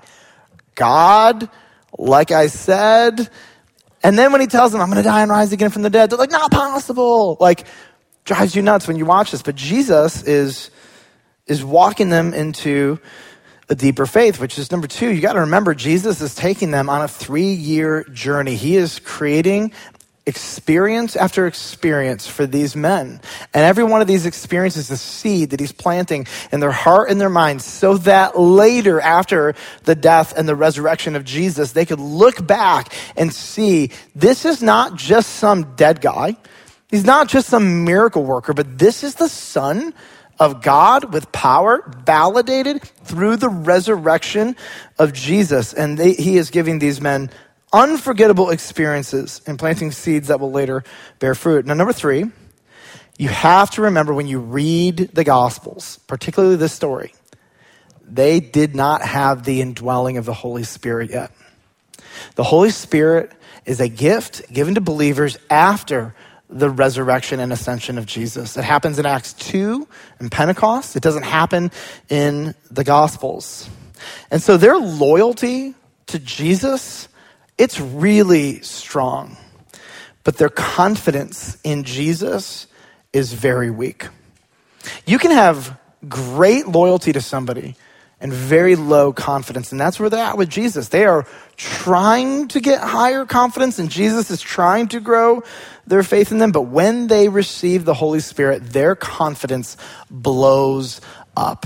God, 0.75 1.49
like 1.97 2.31
I 2.31 2.47
said, 2.47 3.29
and 4.03 4.17
then 4.17 4.31
when 4.31 4.41
he 4.41 4.47
tells 4.47 4.71
them, 4.71 4.81
I'm 4.81 4.89
going 4.89 4.97
to 4.97 5.03
die 5.03 5.21
and 5.21 5.31
rise 5.31 5.51
again 5.51 5.69
from 5.69 5.81
the 5.81 5.89
dead, 5.89 6.09
they're 6.09 6.17
like, 6.17 6.31
not 6.31 6.51
possible. 6.51 7.37
Like, 7.39 7.65
drives 8.25 8.55
you 8.55 8.61
nuts 8.61 8.87
when 8.87 8.97
you 8.97 9.05
watch 9.05 9.31
this. 9.31 9.41
But 9.41 9.55
Jesus 9.55 10.23
is, 10.23 10.71
is 11.47 11.63
walking 11.63 12.09
them 12.09 12.33
into 12.33 12.99
a 13.69 13.75
deeper 13.75 14.05
faith, 14.05 14.39
which 14.39 14.57
is 14.57 14.71
number 14.71 14.87
two. 14.87 15.11
You 15.11 15.21
got 15.21 15.33
to 15.33 15.41
remember, 15.41 15.73
Jesus 15.73 16.21
is 16.21 16.33
taking 16.33 16.71
them 16.71 16.89
on 16.89 17.01
a 17.01 17.07
three 17.07 17.53
year 17.53 18.03
journey. 18.05 18.55
He 18.55 18.75
is 18.75 18.99
creating 18.99 19.73
experience 20.29 21.17
after 21.17 21.45
experience 21.45 22.25
for 22.25 22.45
these 22.45 22.75
men. 22.75 23.19
And 23.53 23.65
every 23.65 23.83
one 23.83 23.99
of 23.99 24.07
these 24.07 24.25
experiences 24.25 24.85
is 24.85 24.91
a 24.91 24.97
seed 24.97 25.49
that 25.49 25.59
he's 25.59 25.73
planting 25.73 26.25
in 26.53 26.61
their 26.61 26.71
heart 26.71 27.09
and 27.09 27.19
their 27.19 27.29
mind 27.29 27.61
so 27.61 27.97
that 27.97 28.39
later, 28.39 29.01
after 29.01 29.55
the 29.83 29.95
death 29.95 30.37
and 30.37 30.47
the 30.47 30.55
resurrection 30.55 31.17
of 31.17 31.25
Jesus, 31.25 31.73
they 31.73 31.85
could 31.85 31.99
look 31.99 32.47
back 32.47 32.93
and 33.17 33.33
see 33.33 33.91
this 34.15 34.45
is 34.45 34.63
not 34.63 34.95
just 34.95 35.31
some 35.31 35.75
dead 35.75 35.99
guy. 35.99 36.37
He's 36.89 37.05
not 37.05 37.27
just 37.27 37.49
some 37.49 37.83
miracle 37.83 38.23
worker, 38.23 38.53
but 38.53 38.79
this 38.79 39.03
is 39.03 39.15
the 39.15 39.27
son 39.27 39.93
of 40.39 40.61
God 40.61 41.13
with 41.13 41.31
power, 41.31 41.83
validated 42.05 42.81
through 43.03 43.35
the 43.35 43.49
resurrection 43.49 44.55
of 44.97 45.11
Jesus. 45.11 45.73
And 45.73 45.97
they, 45.97 46.13
he 46.13 46.37
is 46.37 46.49
giving 46.49 46.79
these 46.79 47.01
men 47.01 47.29
unforgettable 47.71 48.49
experiences 48.49 49.41
and 49.45 49.59
planting 49.59 49.91
seeds 49.91 50.29
that 50.29 50.39
will 50.39 50.51
later 50.51 50.83
bear 51.19 51.35
fruit. 51.35 51.65
Now, 51.65 51.73
number 51.73 51.93
three, 51.93 52.25
you 53.17 53.29
have 53.29 53.71
to 53.71 53.83
remember 53.83 54.13
when 54.13 54.27
you 54.27 54.39
read 54.39 54.97
the 55.13 55.23
Gospels, 55.23 55.99
particularly 56.07 56.55
this 56.55 56.73
story, 56.73 57.13
they 58.07 58.39
did 58.39 58.75
not 58.75 59.01
have 59.01 59.43
the 59.43 59.61
indwelling 59.61 60.17
of 60.17 60.25
the 60.25 60.33
Holy 60.33 60.63
Spirit 60.63 61.11
yet. 61.11 61.31
The 62.35 62.43
Holy 62.43 62.71
Spirit 62.71 63.31
is 63.65 63.79
a 63.79 63.87
gift 63.87 64.51
given 64.51 64.75
to 64.75 64.81
believers 64.81 65.37
after 65.49 66.15
the 66.49 66.69
resurrection 66.69 67.39
and 67.39 67.53
ascension 67.53 67.97
of 67.97 68.07
Jesus. 68.07 68.57
It 68.57 68.63
happens 68.63 68.97
in 68.97 69.05
Acts 69.05 69.33
2 69.33 69.87
and 70.19 70.31
Pentecost. 70.31 70.95
It 70.95 71.03
doesn't 71.03 71.23
happen 71.23 71.71
in 72.09 72.55
the 72.71 72.83
Gospels. 72.83 73.69
And 74.31 74.41
so 74.41 74.57
their 74.57 74.77
loyalty 74.77 75.75
to 76.07 76.17
Jesus, 76.17 77.07
it's 77.59 77.79
really 77.79 78.61
strong. 78.61 79.37
But 80.23 80.37
their 80.37 80.49
confidence 80.49 81.57
in 81.63 81.83
Jesus 81.83 82.65
is 83.13 83.33
very 83.33 83.69
weak. 83.69 84.07
You 85.05 85.19
can 85.19 85.31
have 85.31 85.77
great 86.07 86.67
loyalty 86.67 87.11
to 87.13 87.21
somebody 87.21 87.75
and 88.21 88.33
very 88.33 88.75
low 88.75 89.13
confidence. 89.13 89.71
And 89.71 89.79
that's 89.79 89.99
where 89.99 90.09
they're 90.09 90.23
at 90.23 90.37
with 90.37 90.49
Jesus. 90.49 90.89
They 90.89 91.05
are 91.05 91.25
trying 91.57 92.47
to 92.49 92.59
get 92.59 92.81
higher 92.81 93.25
confidence, 93.25 93.79
and 93.79 93.89
Jesus 93.89 94.29
is 94.29 94.41
trying 94.41 94.87
to 94.89 94.99
grow 94.99 95.43
their 95.87 96.03
faith 96.03 96.31
in 96.31 96.37
them. 96.37 96.51
But 96.51 96.63
when 96.63 97.07
they 97.07 97.29
receive 97.29 97.85
the 97.85 97.93
Holy 97.93 98.19
Spirit, 98.19 98.71
their 98.71 98.95
confidence 98.95 99.77
blows 100.09 101.01
up. 101.35 101.65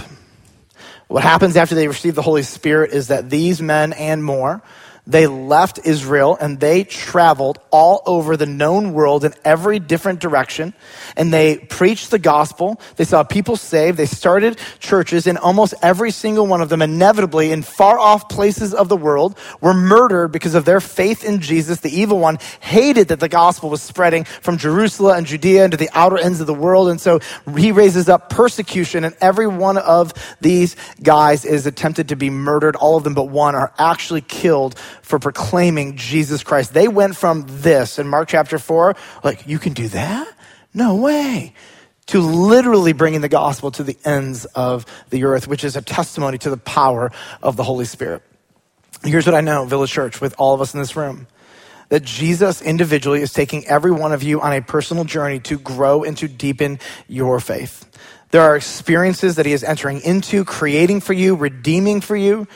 What 1.08 1.24
happens 1.24 1.58
after 1.58 1.76
they 1.76 1.88
receive 1.88 2.16
the 2.16 2.22
Holy 2.22 2.44
Spirit 2.44 2.92
is 2.92 3.10
that 3.10 3.30
these 3.30 3.62
men 3.62 3.94
and 3.94 4.24
more 4.24 4.64
they 5.06 5.28
left 5.28 5.80
Israel 5.84 6.38
and 6.40 6.62
they 6.62 6.86
traveled 6.86 7.60
all 7.72 8.02
over 8.06 8.38
the 8.38 8.46
known 8.46 8.94
world 8.94 9.26
in 9.26 9.34
every 9.44 9.80
different 9.80 10.22
direction. 10.22 10.74
And 11.18 11.34
they 11.34 11.58
preached 11.58 12.10
the 12.10 12.20
gospel. 12.20 12.80
They 12.96 13.04
saw 13.04 13.24
people 13.24 13.58
saved. 13.58 13.98
They 13.98 14.06
started 14.06 14.58
churches 14.80 15.28
in 15.28 15.36
almost 15.36 15.74
every 15.82 16.12
single 16.12 16.48
one 16.48 16.62
of 16.62 16.70
them, 16.70 16.82
inevitably 16.82 17.52
in 17.52 17.64
far 17.64 18.00
off 18.00 18.30
places 18.30 18.74
of 18.74 18.88
the 18.88 18.96
world, 18.96 19.38
were 19.60 19.74
murdered 19.74 20.30
because 20.30 20.56
of 20.56 20.64
their 20.64 20.80
faith 20.80 21.26
in 21.26 21.42
Jesus. 21.42 21.82
The 21.82 21.90
evil 21.90 22.20
one 22.20 22.40
hated 22.62 23.10
that 23.10 23.20
the 23.20 23.30
gospel 23.30 23.70
was 23.70 23.82
spreading 23.82 24.24
from 24.24 24.58
Jerusalem 24.58 25.18
and 25.18 25.28
Judea 25.28 25.66
into 25.66 25.78
the 25.78 25.90
outer 25.92 26.18
ends 26.18 26.40
of 26.40 26.48
the 26.48 26.54
world. 26.54 26.88
And 26.88 27.02
so 27.02 27.20
he 27.58 27.74
raises 27.74 28.08
up 28.08 28.30
persecution, 28.30 29.04
and 29.04 29.16
every 29.20 29.48
one 29.48 29.78
of 29.78 30.14
these 30.40 30.78
guys 31.02 31.44
is 31.44 31.66
attempted 31.66 32.10
to 32.10 32.16
be 32.16 32.30
murdered. 32.30 32.78
All 32.78 32.96
of 32.96 33.04
them 33.04 33.14
but 33.14 33.28
one 33.28 33.54
are 33.54 33.74
actually 33.78 34.22
killed 34.22 34.80
for 35.04 35.20
proclaiming 35.20 35.96
Jesus 35.96 36.44
Christ. 36.44 36.74
They 36.74 36.88
went 36.88 37.16
from 37.16 37.46
this 37.48 38.00
in 38.00 38.08
Mark 38.08 38.30
chapter 38.30 38.58
4, 38.58 38.96
like, 39.24 39.46
you 39.46 39.60
can 39.60 39.74
do 39.74 39.88
that? 39.90 40.28
No 40.74 40.96
way. 40.96 41.54
To 42.08 42.20
literally 42.20 42.94
bringing 42.94 43.22
the 43.22 43.30
gospel 43.30 43.70
to 43.72 43.84
the 43.84 43.98
ends 44.04 44.46
of 44.46 44.86
the 45.10 45.26
earth, 45.26 45.48
which 45.48 45.64
is 45.64 45.76
a 45.76 45.82
testimony 45.82 46.38
to 46.40 46.50
the 46.50 46.58
power 46.58 47.12
of 47.42 47.56
the 47.56 47.64
Holy 47.64 47.86
Spirit. 47.86 48.24
Here's 49.04 49.26
what 49.26 49.36
I 49.36 49.42
know, 49.42 49.66
Village 49.66 49.92
Church, 49.92 50.20
with 50.20 50.34
all 50.38 50.54
of 50.56 50.62
us 50.62 50.74
in 50.74 50.80
this 50.80 50.96
room 50.96 51.28
that 51.90 52.04
Jesus 52.04 52.62
individually 52.62 53.22
is 53.22 53.34
taking 53.34 53.68
every 53.68 53.92
one 53.92 54.14
of 54.14 54.24
you 54.24 54.42
on 54.42 54.54
a 54.54 54.62
personal 54.62 55.04
journey 55.04 55.40
to 55.42 55.60
grow 55.60 56.04
and 56.04 56.18
to 56.18 56.28
deepen 56.28 56.80
your 57.08 57.40
faith. 57.40 57.86
There 58.32 58.42
are 58.42 58.56
experiences 58.56 59.36
that 59.36 59.46
he 59.46 59.54
is 59.54 59.64
entering 59.64 60.02
into, 60.02 60.44
creating 60.44 61.02
for 61.02 61.14
you, 61.14 61.36
redeeming 61.36 62.02
for 62.02 62.16
you 62.16 62.48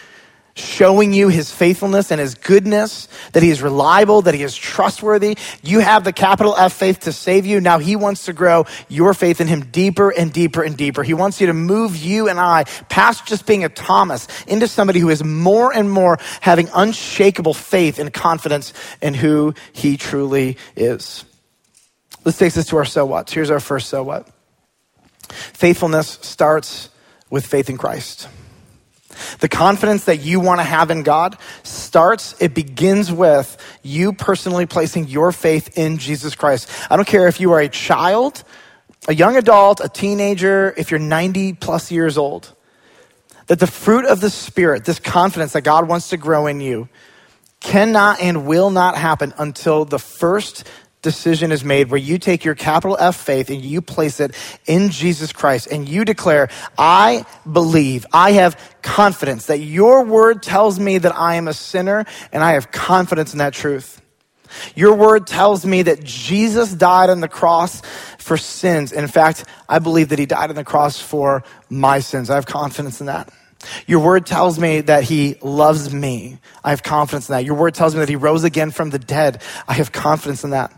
showing 0.58 1.14
you 1.14 1.30
his 1.30 1.52
faithfulness 1.52 2.12
and 2.12 2.20
his 2.20 2.36
goodness, 2.36 3.08
that 3.34 3.44
he 3.44 3.50
is 3.50 3.62
reliable, 3.62 4.22
that 4.24 4.34
he 4.34 4.44
is 4.44 4.56
trustworthy. 4.56 5.38
You 5.62 5.80
have 5.80 6.04
the 6.04 6.14
capital 6.14 6.56
F 6.56 6.74
faith 6.74 7.02
to 7.02 7.12
save 7.12 7.46
you. 7.46 7.60
Now 7.60 7.80
he 7.80 7.96
wants 7.96 8.26
to 8.26 8.34
grow 8.34 8.66
your 8.88 9.14
faith 9.14 9.42
in 9.42 9.48
him 9.48 9.66
deeper 9.66 10.10
and 10.10 10.32
deeper 10.32 10.64
and 10.64 10.76
deeper. 10.76 11.04
He 11.04 11.14
wants 11.14 11.40
you 11.40 11.48
to 11.48 11.54
move 11.54 11.96
you 11.96 12.30
and 12.30 12.40
I 12.40 12.66
past 12.90 13.26
just 13.26 13.46
being 13.46 13.64
a 13.64 13.70
Thomas 13.70 14.28
into 14.46 14.68
somebody 14.68 15.00
who 15.00 15.10
is 15.10 15.24
more 15.24 15.74
and 15.74 15.92
more 15.92 16.18
having 16.42 16.70
unshakable 16.74 17.54
faith 17.54 18.00
and 18.00 18.12
confidence 18.14 18.74
in 19.02 19.14
who 19.14 19.54
he 19.74 19.98
truly 19.98 20.58
is. 20.76 21.26
This 22.24 22.38
takes 22.38 22.58
us 22.58 22.68
to 22.68 22.78
our 22.78 22.86
so 22.86 23.06
what. 23.06 23.30
Here's 23.30 23.52
our 23.52 23.60
first 23.60 23.90
so 23.90 24.04
what. 24.04 24.28
Faithfulness 25.30 26.20
starts 26.22 26.90
with 27.30 27.46
faith 27.46 27.70
in 27.70 27.78
Christ. 27.78 28.28
The 29.40 29.50
confidence 29.50 30.06
that 30.06 30.18
you 30.18 30.40
want 30.40 30.60
to 30.60 30.64
have 30.64 30.92
in 30.92 31.04
God 31.04 31.38
starts, 31.64 32.36
it 32.40 32.54
begins 32.54 33.12
with 33.12 33.58
you 33.84 34.14
personally 34.14 34.66
placing 34.66 35.08
your 35.08 35.32
faith 35.32 35.78
in 35.78 35.98
Jesus 35.98 36.36
Christ. 36.36 36.70
I 36.90 36.96
don't 36.96 37.08
care 37.08 37.28
if 37.28 37.40
you 37.40 37.52
are 37.54 37.60
a 37.60 37.70
child, 37.70 38.44
a 39.08 39.14
young 39.14 39.38
adult, 39.38 39.80
a 39.80 39.90
teenager, 39.90 40.74
if 40.78 40.92
you're 40.92 41.00
90 41.00 41.54
plus 41.54 41.92
years 41.92 42.18
old, 42.18 42.54
that 43.48 43.60
the 43.60 43.68
fruit 43.68 44.06
of 44.06 44.20
the 44.20 44.30
Spirit, 44.30 44.86
this 44.86 45.00
confidence 45.00 45.54
that 45.54 45.62
God 45.62 45.88
wants 45.88 46.10
to 46.10 46.18
grow 46.18 46.48
in 46.48 46.60
you, 46.60 46.90
cannot 47.60 48.22
and 48.22 48.46
will 48.46 48.70
not 48.70 48.98
happen 48.98 49.34
until 49.38 49.86
the 49.86 50.00
first 50.00 50.64
decision 51.02 51.52
is 51.52 51.64
made 51.64 51.90
where 51.90 52.00
you 52.00 52.18
take 52.18 52.44
your 52.44 52.56
capital 52.56 52.98
F 53.00 53.16
faith 53.16 53.50
and 53.50 53.62
you 53.64 53.82
place 53.82 54.20
it 54.20 54.36
in 54.66 54.90
Jesus 54.90 55.32
Christ 55.32 55.68
and 55.72 55.88
you 55.88 56.04
declare, 56.06 56.50
I 56.78 57.26
believe, 57.52 58.06
I 58.12 58.32
have 58.34 58.60
confidence 58.82 59.48
that 59.48 59.60
your 59.60 60.04
word 60.04 60.44
tells 60.44 60.80
me 60.80 60.98
that 60.98 61.16
I 61.16 61.36
am 61.36 61.48
a 61.48 61.54
sinner 61.54 62.06
and 62.32 62.44
I 62.44 62.54
have 62.54 62.72
confidence 62.72 63.34
in 63.34 63.40
that 63.40 63.54
truth. 63.54 64.02
Your 64.76 64.94
word 64.96 65.28
tells 65.28 65.66
me 65.66 65.84
that 65.84 66.04
Jesus 66.04 66.74
died 66.74 67.10
on 67.10 67.20
the 67.20 67.28
cross 67.28 67.82
for 68.18 68.38
sins. 68.38 68.92
In 68.92 69.08
fact, 69.08 69.46
I 69.68 69.80
believe 69.80 70.10
that 70.10 70.20
he 70.20 70.26
died 70.26 70.50
on 70.50 70.56
the 70.56 70.64
cross 70.64 71.00
for 71.00 71.44
my 71.70 72.00
sins. 72.00 72.30
I 72.30 72.36
have 72.36 72.46
confidence 72.46 73.00
in 73.00 73.08
that. 73.08 73.30
Your 73.88 74.00
word 74.00 74.26
tells 74.26 74.60
me 74.60 74.82
that 74.82 75.04
he 75.04 75.36
loves 75.42 75.94
me. 75.94 76.40
I 76.64 76.70
have 76.70 76.84
confidence 76.84 77.30
in 77.30 77.34
that. 77.34 77.46
Your 77.46 77.56
word 77.56 77.74
tells 77.74 77.94
me 77.94 78.00
that 78.00 78.10
he 78.10 78.16
rose 78.16 78.44
again 78.44 78.72
from 78.72 78.90
the 78.90 79.00
dead. 79.00 79.42
I 79.68 79.74
have 79.74 79.92
confidence 79.92 80.44
in 80.44 80.52
that. 80.52 80.72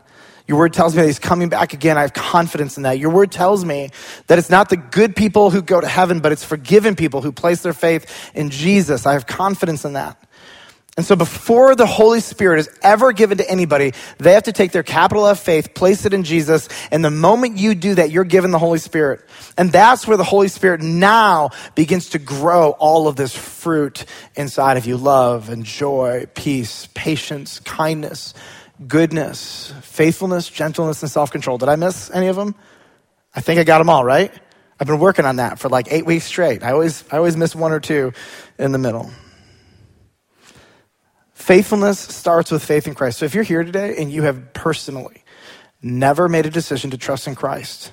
Your 0.49 0.57
word 0.57 0.73
tells 0.73 0.95
me 0.95 1.03
that 1.03 1.07
he's 1.07 1.19
coming 1.19 1.47
back 1.47 1.73
again. 1.73 1.95
I 1.95 2.01
have 2.01 2.13
confidence 2.13 2.75
in 2.75 2.81
that. 2.81 2.97
Your 2.97 3.11
word 3.11 3.31
tells 3.31 3.63
me 3.63 3.91
that 4.25 4.39
it's 4.39 4.49
not 4.49 4.69
the 4.69 4.77
good 4.77 5.15
people 5.15 5.51
who 5.51 5.61
go 5.61 5.79
to 5.79 5.87
heaven, 5.87 6.21
but 6.21 6.31
it's 6.31 6.43
forgiven 6.43 6.95
people 6.95 7.21
who 7.21 7.31
place 7.31 7.61
their 7.61 7.71
faith 7.71 8.31
in 8.33 8.49
Jesus. 8.49 9.05
I 9.05 9.13
have 9.13 9.27
confidence 9.27 9.85
in 9.85 9.93
that. 9.93 10.17
And 10.97 11.05
so 11.05 11.15
before 11.15 11.75
the 11.75 11.85
Holy 11.85 12.19
Spirit 12.19 12.61
is 12.61 12.69
ever 12.81 13.13
given 13.13 13.37
to 13.37 13.47
anybody, 13.47 13.93
they 14.17 14.33
have 14.33 14.43
to 14.43 14.51
take 14.51 14.71
their 14.71 14.81
capital 14.81 15.27
F 15.27 15.39
faith, 15.39 15.75
place 15.75 16.07
it 16.07 16.15
in 16.15 16.23
Jesus, 16.23 16.67
and 16.89 17.05
the 17.05 17.11
moment 17.11 17.57
you 17.57 17.75
do 17.75 17.93
that, 17.93 18.09
you're 18.09 18.23
given 18.23 18.49
the 18.49 18.57
Holy 18.57 18.79
Spirit. 18.79 19.21
And 19.55 19.71
that's 19.71 20.07
where 20.07 20.17
the 20.17 20.23
Holy 20.23 20.47
Spirit 20.47 20.81
now 20.81 21.51
begins 21.75 22.09
to 22.09 22.19
grow 22.19 22.71
all 22.71 23.07
of 23.07 23.15
this 23.15 23.35
fruit 23.35 24.03
inside 24.35 24.77
of 24.77 24.87
you. 24.87 24.97
Love 24.97 25.49
and 25.49 25.63
joy, 25.63 26.25
peace, 26.33 26.89
patience, 26.95 27.59
kindness, 27.59 28.33
goodness, 28.87 29.73
faithfulness, 29.81 30.49
gentleness, 30.49 31.01
and 31.01 31.11
self 31.11 31.31
control. 31.31 31.57
Did 31.57 31.69
I 31.69 31.75
miss 31.75 32.09
any 32.11 32.27
of 32.27 32.35
them? 32.35 32.55
I 33.35 33.41
think 33.41 33.59
I 33.59 33.63
got 33.63 33.79
them 33.79 33.89
all, 33.89 34.03
right? 34.03 34.33
I've 34.79 34.87
been 34.87 34.99
working 34.99 35.25
on 35.25 35.37
that 35.37 35.59
for 35.59 35.69
like 35.69 35.91
eight 35.91 36.05
weeks 36.05 36.25
straight. 36.25 36.63
I 36.63 36.71
always, 36.71 37.03
I 37.11 37.17
always 37.17 37.35
miss 37.35 37.53
one 37.53 37.71
or 37.71 37.79
two 37.79 38.13
in 38.57 38.71
the 38.71 38.77
middle. 38.77 39.11
Faithfulness 41.33 41.99
starts 41.99 42.51
with 42.51 42.63
faith 42.63 42.87
in 42.87 42.95
Christ. 42.95 43.19
So 43.19 43.25
if 43.25 43.33
you're 43.35 43.43
here 43.43 43.63
today 43.63 43.95
and 43.97 44.11
you 44.11 44.23
have 44.23 44.53
personally 44.53 45.23
never 45.81 46.29
made 46.29 46.45
a 46.45 46.49
decision 46.49 46.91
to 46.91 46.97
trust 46.97 47.27
in 47.27 47.35
Christ, 47.35 47.91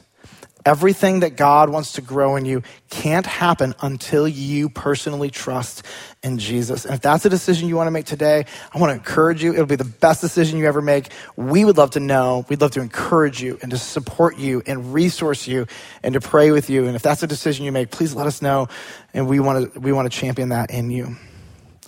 Everything 0.66 1.20
that 1.20 1.37
God 1.37 1.70
wants 1.70 1.92
to 1.92 2.02
grow 2.02 2.35
in 2.35 2.44
you 2.44 2.64
can't 2.90 3.24
happen 3.24 3.72
until 3.81 4.26
you 4.26 4.68
personally 4.68 5.31
trust 5.31 5.85
in 6.24 6.38
Jesus. 6.38 6.85
And 6.85 6.92
if 6.92 7.00
that's 7.00 7.24
a 7.24 7.31
decision 7.31 7.68
you 7.68 7.76
want 7.76 7.87
to 7.87 7.92
make 7.92 8.05
today, 8.05 8.46
I 8.74 8.79
want 8.81 8.90
to 8.90 8.94
encourage 8.94 9.44
you. 9.44 9.52
It'll 9.52 9.66
be 9.66 9.76
the 9.76 9.85
best 9.85 10.20
decision 10.20 10.59
you 10.59 10.66
ever 10.66 10.83
make. 10.83 11.12
We 11.37 11.64
would 11.64 11.76
love 11.76 11.92
to 11.92 12.00
know. 12.00 12.44
We'd 12.48 12.61
love 12.61 12.72
to 12.72 12.81
encourage 12.81 13.40
you 13.40 13.61
and 13.62 13.70
to 13.70 13.79
support 13.79 14.38
you 14.38 14.61
and 14.66 14.92
resource 14.92 15.46
you 15.46 15.68
and 16.02 16.14
to 16.14 16.20
pray 16.20 16.50
with 16.50 16.68
you. 16.68 16.87
And 16.87 16.96
if 16.96 17.02
that's 17.02 17.22
a 17.22 17.29
decision 17.29 17.64
you 17.64 17.70
make, 17.70 17.92
please 17.92 18.12
let 18.16 18.26
us 18.26 18.42
know. 18.42 18.66
And 19.14 19.29
we 19.29 19.38
want 19.38 19.72
to, 19.72 19.79
we 19.79 19.92
want 19.92 20.11
to 20.11 20.18
champion 20.18 20.48
that 20.48 20.72
in 20.72 20.90
you. 20.90 21.16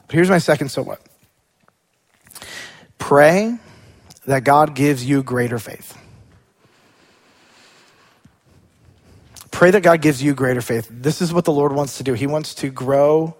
But 0.07 0.15
here's 0.15 0.31
my 0.31 0.39
second 0.39 0.69
so 0.69 0.83
what. 0.83 1.03
Pray 2.99 3.59
that 4.27 4.45
God 4.45 4.77
gives 4.77 5.05
you 5.05 5.25
greater 5.25 5.59
faith. 5.59 5.99
Pray 9.59 9.73
that 9.73 9.81
God 9.81 10.01
gives 10.03 10.23
you 10.23 10.35
greater 10.35 10.61
faith. 10.61 10.87
This 10.89 11.21
is 11.21 11.35
what 11.35 11.45
the 11.45 11.51
Lord 11.51 11.73
wants 11.73 11.97
to 11.97 12.05
do. 12.05 12.13
He 12.13 12.29
wants 12.29 12.55
to 12.55 12.71
grow 12.71 13.37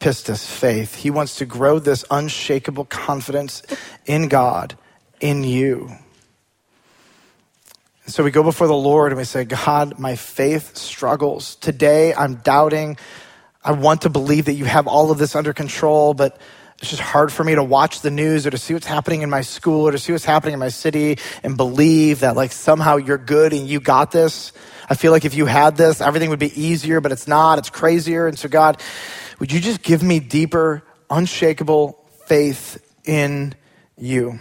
pistis, 0.00 0.46
faith. 0.46 0.94
He 0.94 1.10
wants 1.10 1.36
to 1.36 1.44
grow 1.44 1.78
this 1.78 2.06
unshakable 2.10 2.86
confidence 2.86 3.62
in 4.06 4.28
God, 4.28 4.78
in 5.20 5.44
you. 5.44 5.90
So 8.06 8.24
we 8.24 8.30
go 8.30 8.42
before 8.42 8.66
the 8.66 8.72
Lord 8.72 9.12
and 9.12 9.18
we 9.18 9.24
say, 9.24 9.44
God, 9.44 9.98
my 9.98 10.16
faith 10.16 10.74
struggles. 10.74 11.56
Today 11.56 12.14
I'm 12.14 12.36
doubting. 12.36 12.96
I 13.62 13.72
want 13.72 14.00
to 14.02 14.08
believe 14.08 14.46
that 14.46 14.54
you 14.54 14.64
have 14.64 14.86
all 14.86 15.10
of 15.10 15.18
this 15.18 15.36
under 15.36 15.52
control, 15.52 16.14
but 16.14 16.40
it's 16.78 16.88
just 16.88 17.02
hard 17.02 17.30
for 17.30 17.44
me 17.44 17.56
to 17.56 17.62
watch 17.62 18.00
the 18.00 18.10
news 18.10 18.46
or 18.46 18.50
to 18.52 18.58
see 18.58 18.72
what's 18.72 18.86
happening 18.86 19.20
in 19.20 19.28
my 19.28 19.42
school 19.42 19.86
or 19.86 19.92
to 19.92 19.98
see 19.98 20.12
what's 20.12 20.24
happening 20.24 20.54
in 20.54 20.60
my 20.60 20.70
city 20.70 21.18
and 21.42 21.58
believe 21.58 22.20
that 22.20 22.36
like 22.36 22.52
somehow 22.52 22.96
you're 22.96 23.18
good 23.18 23.52
and 23.52 23.68
you 23.68 23.80
got 23.80 24.12
this. 24.12 24.52
I 24.92 24.94
feel 24.94 25.10
like 25.10 25.24
if 25.24 25.32
you 25.32 25.46
had 25.46 25.78
this, 25.78 26.02
everything 26.02 26.28
would 26.28 26.38
be 26.38 26.52
easier, 26.60 27.00
but 27.00 27.12
it's 27.12 27.26
not. 27.26 27.58
It's 27.58 27.70
crazier. 27.70 28.26
And 28.26 28.38
so, 28.38 28.46
God, 28.46 28.78
would 29.38 29.50
you 29.50 29.58
just 29.58 29.82
give 29.82 30.02
me 30.02 30.20
deeper, 30.20 30.82
unshakable 31.08 31.98
faith 32.26 32.76
in 33.06 33.54
you? 33.96 34.38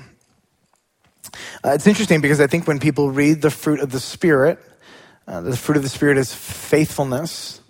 Uh, 1.64 1.70
it's 1.70 1.88
interesting 1.88 2.20
because 2.20 2.42
I 2.42 2.48
think 2.48 2.68
when 2.68 2.80
people 2.80 3.12
read 3.12 3.42
the 3.42 3.50
fruit 3.50 3.80
of 3.80 3.92
the 3.94 4.00
Spirit, 4.02 4.60
uh, 5.26 5.40
the 5.40 5.56
fruit 5.56 5.78
of 5.78 5.84
the 5.84 5.90
Spirit 5.90 6.18
is 6.18 6.34
faithfulness. 6.34 7.62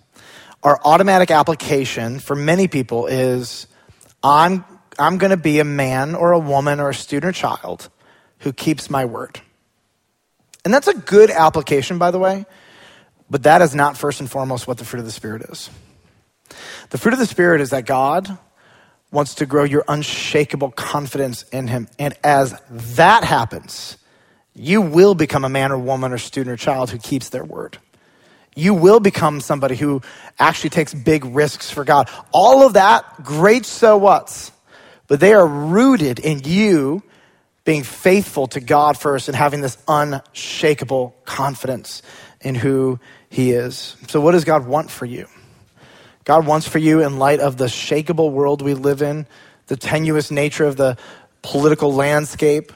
Our 0.64 0.80
automatic 0.84 1.30
application 1.30 2.18
for 2.18 2.34
many 2.34 2.66
people 2.66 3.06
is 3.06 3.68
I'm, 4.24 4.64
I'm 4.98 5.18
going 5.18 5.30
to 5.30 5.36
be 5.36 5.60
a 5.60 5.64
man 5.64 6.16
or 6.16 6.32
a 6.32 6.38
woman 6.40 6.80
or 6.80 6.88
a 6.88 6.94
student 6.94 7.30
or 7.30 7.32
child 7.32 7.90
who 8.40 8.52
keeps 8.52 8.90
my 8.90 9.04
word. 9.04 9.40
And 10.64 10.74
that's 10.74 10.88
a 10.88 10.94
good 10.94 11.30
application, 11.30 11.98
by 11.98 12.10
the 12.10 12.18
way, 12.18 12.44
but 13.32 13.42
that 13.42 13.62
is 13.62 13.74
not 13.74 13.96
first 13.96 14.20
and 14.20 14.30
foremost 14.30 14.68
what 14.68 14.78
the 14.78 14.84
fruit 14.84 15.00
of 15.00 15.06
the 15.06 15.12
Spirit 15.12 15.42
is. 15.50 15.70
The 16.90 16.98
fruit 16.98 17.14
of 17.14 17.18
the 17.18 17.26
Spirit 17.26 17.60
is 17.60 17.70
that 17.70 17.86
God 17.86 18.38
wants 19.10 19.34
to 19.36 19.46
grow 19.46 19.64
your 19.64 19.84
unshakable 19.88 20.70
confidence 20.70 21.42
in 21.44 21.66
Him. 21.66 21.88
And 21.98 22.14
as 22.22 22.54
that 22.70 23.24
happens, 23.24 23.98
you 24.54 24.80
will 24.80 25.14
become 25.14 25.44
a 25.44 25.48
man 25.48 25.72
or 25.72 25.78
woman 25.78 26.12
or 26.12 26.18
student 26.18 26.52
or 26.52 26.56
child 26.56 26.90
who 26.90 26.98
keeps 26.98 27.30
their 27.30 27.44
word 27.44 27.78
you 28.54 28.74
will 28.74 29.00
become 29.00 29.40
somebody 29.40 29.76
who 29.76 30.02
actually 30.38 30.70
takes 30.70 30.92
big 30.92 31.24
risks 31.24 31.70
for 31.70 31.84
God. 31.84 32.08
All 32.32 32.66
of 32.66 32.74
that, 32.74 33.24
great 33.24 33.64
so 33.64 33.96
what's, 33.96 34.52
but 35.06 35.20
they 35.20 35.32
are 35.32 35.46
rooted 35.46 36.18
in 36.18 36.40
you 36.44 37.02
being 37.64 37.82
faithful 37.82 38.48
to 38.48 38.60
God 38.60 38.98
first 38.98 39.28
and 39.28 39.36
having 39.36 39.60
this 39.60 39.78
unshakable 39.88 41.14
confidence 41.24 42.02
in 42.40 42.54
who 42.54 42.98
He 43.32 43.52
is. 43.52 43.96
So, 44.08 44.20
what 44.20 44.32
does 44.32 44.44
God 44.44 44.66
want 44.66 44.90
for 44.90 45.06
you? 45.06 45.26
God 46.24 46.46
wants 46.46 46.68
for 46.68 46.78
you, 46.78 47.02
in 47.02 47.18
light 47.18 47.40
of 47.40 47.56
the 47.56 47.64
shakable 47.64 48.30
world 48.30 48.60
we 48.60 48.74
live 48.74 49.00
in, 49.00 49.26
the 49.68 49.76
tenuous 49.76 50.30
nature 50.30 50.64
of 50.64 50.76
the 50.76 50.98
political 51.40 51.94
landscape, 51.94 52.72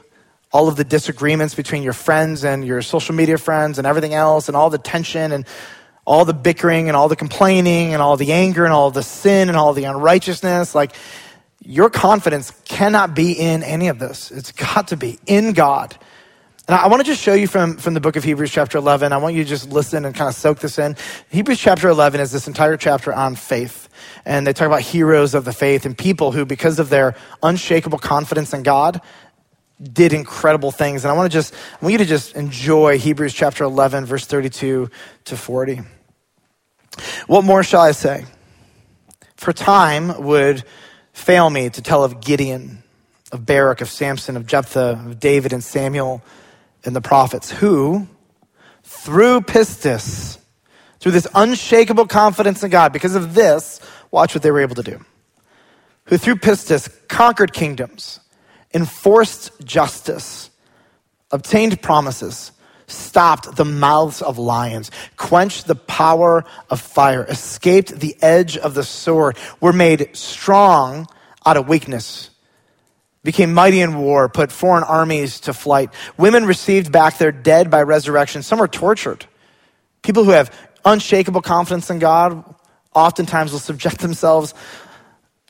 all 0.50 0.66
of 0.66 0.76
the 0.76 0.82
disagreements 0.82 1.54
between 1.54 1.82
your 1.82 1.92
friends 1.92 2.42
and 2.42 2.66
your 2.66 2.80
social 2.80 3.14
media 3.14 3.36
friends 3.36 3.76
and 3.76 3.86
everything 3.86 4.14
else, 4.14 4.48
and 4.48 4.56
all 4.56 4.70
the 4.70 4.78
tension 4.78 5.30
and 5.30 5.46
all 6.06 6.24
the 6.24 6.32
bickering 6.32 6.88
and 6.88 6.96
all 6.96 7.08
the 7.08 7.16
complaining 7.16 7.92
and 7.92 8.00
all 8.00 8.16
the 8.16 8.32
anger 8.32 8.64
and 8.64 8.72
all 8.72 8.90
the 8.90 9.02
sin 9.02 9.48
and 9.48 9.58
all 9.58 9.74
the 9.74 9.84
unrighteousness. 9.84 10.74
Like, 10.74 10.96
your 11.62 11.90
confidence 11.90 12.50
cannot 12.64 13.14
be 13.14 13.32
in 13.32 13.62
any 13.62 13.88
of 13.88 13.98
this. 13.98 14.30
It's 14.30 14.52
got 14.52 14.88
to 14.88 14.96
be 14.96 15.18
in 15.26 15.52
God. 15.52 15.98
And 16.68 16.74
I 16.74 16.88
want 16.88 17.00
to 17.00 17.06
just 17.06 17.22
show 17.22 17.34
you 17.34 17.46
from, 17.46 17.76
from 17.76 17.94
the 17.94 18.00
book 18.00 18.16
of 18.16 18.24
Hebrews, 18.24 18.50
chapter 18.50 18.76
11. 18.76 19.12
I 19.12 19.18
want 19.18 19.36
you 19.36 19.44
to 19.44 19.48
just 19.48 19.70
listen 19.70 20.04
and 20.04 20.12
kind 20.16 20.28
of 20.28 20.34
soak 20.34 20.58
this 20.58 20.80
in. 20.80 20.96
Hebrews, 21.30 21.60
chapter 21.60 21.88
11 21.88 22.20
is 22.20 22.32
this 22.32 22.48
entire 22.48 22.76
chapter 22.76 23.14
on 23.14 23.36
faith. 23.36 23.88
And 24.24 24.44
they 24.44 24.52
talk 24.52 24.66
about 24.66 24.80
heroes 24.80 25.34
of 25.34 25.44
the 25.44 25.52
faith 25.52 25.86
and 25.86 25.96
people 25.96 26.32
who, 26.32 26.44
because 26.44 26.80
of 26.80 26.88
their 26.88 27.14
unshakable 27.40 27.98
confidence 27.98 28.52
in 28.52 28.64
God, 28.64 29.00
did 29.80 30.12
incredible 30.12 30.72
things. 30.72 31.04
And 31.04 31.12
I 31.12 31.14
want 31.14 31.30
to 31.30 31.38
just, 31.38 31.54
I 31.54 31.84
want 31.84 31.92
you 31.92 31.98
to 31.98 32.04
just 32.04 32.34
enjoy 32.34 32.98
Hebrews 32.98 33.32
chapter 33.32 33.62
11, 33.62 34.04
verse 34.04 34.26
32 34.26 34.90
to 35.26 35.36
40. 35.36 35.82
What 37.28 37.44
more 37.44 37.62
shall 37.62 37.82
I 37.82 37.92
say? 37.92 38.24
For 39.36 39.52
time 39.52 40.24
would 40.24 40.64
fail 41.12 41.48
me 41.48 41.70
to 41.70 41.80
tell 41.80 42.02
of 42.02 42.20
Gideon, 42.20 42.82
of 43.30 43.46
Barak, 43.46 43.82
of 43.82 43.88
Samson, 43.88 44.36
of 44.36 44.48
Jephthah, 44.48 45.04
of 45.06 45.20
David 45.20 45.52
and 45.52 45.62
Samuel 45.62 46.24
and 46.86 46.96
the 46.96 47.00
prophets, 47.00 47.50
who, 47.50 48.06
through 48.82 49.42
pistis, 49.42 50.38
through 51.00 51.12
this 51.12 51.26
unshakable 51.34 52.06
confidence 52.06 52.62
in 52.62 52.70
God, 52.70 52.92
because 52.92 53.14
of 53.14 53.34
this, 53.34 53.80
watch 54.10 54.34
what 54.34 54.42
they 54.42 54.50
were 54.50 54.60
able 54.60 54.76
to 54.76 54.82
do. 54.82 55.04
Who 56.06 56.18
through 56.18 56.36
pistis 56.36 56.88
conquered 57.08 57.52
kingdoms 57.52 58.20
enforced 58.74 59.52
justice, 59.64 60.50
obtained 61.30 61.80
promises, 61.80 62.52
stopped 62.86 63.56
the 63.56 63.64
mouths 63.64 64.22
of 64.22 64.38
lions, 64.38 64.90
quenched 65.16 65.66
the 65.66 65.74
power 65.74 66.44
of 66.70 66.80
fire, 66.80 67.24
escaped 67.24 67.98
the 67.98 68.16
edge 68.22 68.56
of 68.56 68.74
the 68.74 68.84
sword, 68.84 69.36
were 69.60 69.72
made 69.72 70.14
strong 70.14 71.08
out 71.44 71.56
of 71.56 71.68
weakness, 71.68 72.30
became 73.26 73.52
mighty 73.52 73.80
in 73.80 73.98
war, 73.98 74.28
put 74.28 74.52
foreign 74.52 74.84
armies 74.84 75.40
to 75.40 75.52
flight. 75.52 75.90
Women 76.16 76.46
received 76.46 76.92
back 76.92 77.18
their 77.18 77.32
dead 77.32 77.70
by 77.72 77.82
resurrection. 77.82 78.44
Some 78.44 78.60
were 78.60 78.68
tortured. 78.68 79.26
People 80.02 80.22
who 80.22 80.30
have 80.30 80.56
unshakable 80.84 81.42
confidence 81.42 81.90
in 81.90 81.98
God 81.98 82.44
oftentimes 82.94 83.50
will 83.50 83.58
subject 83.58 83.98
themselves 84.06 84.54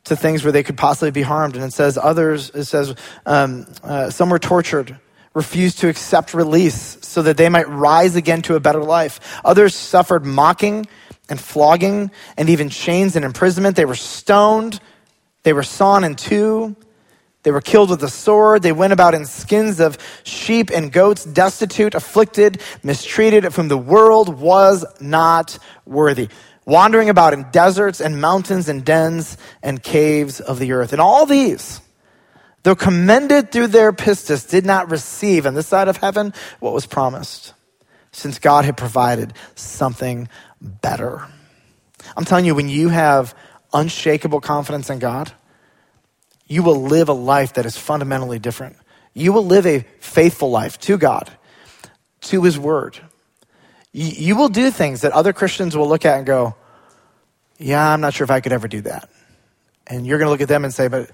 to 0.04 0.16
things 0.16 0.42
where 0.42 0.52
they 0.52 0.62
could 0.62 0.78
possibly 0.78 1.10
be 1.10 1.20
harmed. 1.20 1.54
And 1.54 1.64
it 1.64 1.74
says 1.74 1.98
others, 1.98 2.50
it 2.54 2.64
says 2.64 2.94
um, 3.26 3.66
uh, 3.84 4.08
some 4.08 4.30
were 4.30 4.38
tortured, 4.38 4.98
refused 5.34 5.80
to 5.80 5.88
accept 5.88 6.32
release 6.32 6.96
so 7.02 7.20
that 7.22 7.36
they 7.36 7.50
might 7.50 7.68
rise 7.68 8.16
again 8.16 8.40
to 8.42 8.54
a 8.54 8.60
better 8.60 8.82
life. 8.82 9.20
Others 9.44 9.74
suffered 9.74 10.24
mocking 10.24 10.86
and 11.28 11.38
flogging 11.38 12.10
and 12.38 12.48
even 12.48 12.70
chains 12.70 13.16
and 13.16 13.24
imprisonment. 13.24 13.76
They 13.76 13.84
were 13.84 13.94
stoned. 13.94 14.80
They 15.42 15.52
were 15.52 15.62
sawn 15.62 16.04
in 16.04 16.14
two. 16.14 16.74
They 17.46 17.52
were 17.52 17.60
killed 17.60 17.90
with 17.90 18.02
a 18.02 18.08
sword. 18.08 18.64
They 18.64 18.72
went 18.72 18.92
about 18.92 19.14
in 19.14 19.24
skins 19.24 19.78
of 19.78 19.98
sheep 20.24 20.68
and 20.74 20.90
goats, 20.90 21.24
destitute, 21.24 21.94
afflicted, 21.94 22.60
mistreated, 22.82 23.44
of 23.44 23.54
whom 23.54 23.68
the 23.68 23.78
world 23.78 24.40
was 24.40 24.84
not 25.00 25.56
worthy 25.84 26.28
wandering 26.64 27.08
about 27.08 27.34
in 27.34 27.46
deserts 27.52 28.00
and 28.00 28.20
mountains 28.20 28.68
and 28.68 28.84
dens 28.84 29.38
and 29.62 29.80
caves 29.80 30.40
of 30.40 30.58
the 30.58 30.72
earth. 30.72 30.90
And 30.90 31.00
all 31.00 31.24
these, 31.24 31.80
though 32.64 32.74
commended 32.74 33.52
through 33.52 33.68
their 33.68 33.92
pistis, 33.92 34.50
did 34.50 34.66
not 34.66 34.90
receive 34.90 35.46
on 35.46 35.54
this 35.54 35.68
side 35.68 35.86
of 35.86 35.98
heaven 35.98 36.34
what 36.58 36.74
was 36.74 36.84
promised, 36.84 37.54
since 38.10 38.40
God 38.40 38.64
had 38.64 38.76
provided 38.76 39.34
something 39.54 40.28
better. 40.60 41.24
I'm 42.16 42.24
telling 42.24 42.46
you, 42.46 42.56
when 42.56 42.68
you 42.68 42.88
have 42.88 43.36
unshakable 43.72 44.40
confidence 44.40 44.90
in 44.90 44.98
God, 44.98 45.30
you 46.46 46.62
will 46.62 46.82
live 46.82 47.08
a 47.08 47.14
life 47.14 47.54
that 47.54 47.66
is 47.66 47.76
fundamentally 47.76 48.38
different. 48.38 48.76
You 49.14 49.32
will 49.32 49.44
live 49.44 49.66
a 49.66 49.84
faithful 50.00 50.50
life 50.50 50.78
to 50.80 50.96
God, 50.98 51.30
to 52.22 52.42
His 52.42 52.58
Word 52.58 53.00
you 53.96 54.36
will 54.36 54.50
do 54.50 54.70
things 54.70 55.00
that 55.00 55.12
other 55.12 55.32
Christians 55.32 55.74
will 55.74 55.88
look 55.88 56.04
at 56.04 56.18
and 56.18 56.26
go, 56.26 56.54
Yeah, 57.58 57.92
I'm 57.92 58.02
not 58.02 58.12
sure 58.12 58.24
if 58.24 58.30
I 58.30 58.40
could 58.40 58.52
ever 58.52 58.68
do 58.68 58.82
that. 58.82 59.08
And 59.86 60.06
you're 60.06 60.18
going 60.18 60.26
to 60.26 60.30
look 60.30 60.42
at 60.42 60.48
them 60.48 60.64
and 60.64 60.74
say, 60.74 60.88
But 60.88 61.10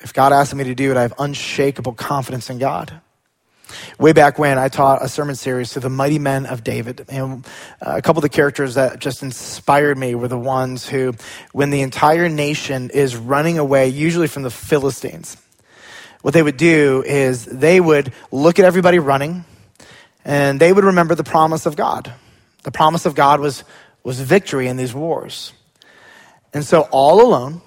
if 0.00 0.12
God 0.12 0.34
asked 0.34 0.54
me 0.54 0.64
to 0.64 0.74
do 0.74 0.90
it, 0.90 0.98
I 0.98 1.02
have 1.02 1.14
unshakable 1.18 1.94
confidence 1.94 2.50
in 2.50 2.58
God. 2.58 3.00
Way 3.98 4.12
back 4.12 4.38
when, 4.38 4.58
I 4.58 4.68
taught 4.68 5.04
a 5.04 5.08
sermon 5.08 5.34
series 5.34 5.72
to 5.72 5.80
the 5.80 5.90
mighty 5.90 6.18
men 6.18 6.46
of 6.46 6.64
David. 6.64 7.04
And 7.08 7.46
uh, 7.80 7.94
a 7.96 8.02
couple 8.02 8.18
of 8.18 8.22
the 8.22 8.28
characters 8.28 8.74
that 8.74 8.98
just 8.98 9.22
inspired 9.22 9.98
me 9.98 10.14
were 10.14 10.28
the 10.28 10.38
ones 10.38 10.88
who, 10.88 11.14
when 11.52 11.70
the 11.70 11.82
entire 11.82 12.28
nation 12.28 12.90
is 12.90 13.16
running 13.16 13.58
away, 13.58 13.88
usually 13.88 14.28
from 14.28 14.42
the 14.42 14.50
Philistines, 14.50 15.36
what 16.22 16.34
they 16.34 16.42
would 16.42 16.56
do 16.56 17.02
is 17.06 17.44
they 17.44 17.80
would 17.80 18.12
look 18.30 18.58
at 18.58 18.64
everybody 18.64 18.98
running 18.98 19.44
and 20.24 20.60
they 20.60 20.72
would 20.72 20.84
remember 20.84 21.14
the 21.14 21.24
promise 21.24 21.66
of 21.66 21.76
God. 21.76 22.12
The 22.64 22.70
promise 22.70 23.06
of 23.06 23.14
God 23.14 23.40
was, 23.40 23.64
was 24.02 24.20
victory 24.20 24.68
in 24.68 24.76
these 24.76 24.94
wars. 24.94 25.52
And 26.52 26.64
so, 26.64 26.88
all 26.90 27.26
alone, 27.26 27.60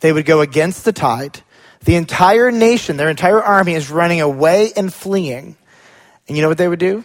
they 0.00 0.12
would 0.12 0.26
go 0.26 0.40
against 0.40 0.84
the 0.84 0.92
tide. 0.92 1.42
The 1.88 1.96
entire 1.96 2.50
nation, 2.50 2.98
their 2.98 3.08
entire 3.08 3.42
army 3.42 3.72
is 3.72 3.90
running 3.90 4.20
away 4.20 4.74
and 4.76 4.92
fleeing. 4.92 5.56
And 6.28 6.36
you 6.36 6.42
know 6.42 6.48
what 6.48 6.58
they 6.58 6.68
would 6.68 6.78
do? 6.78 7.02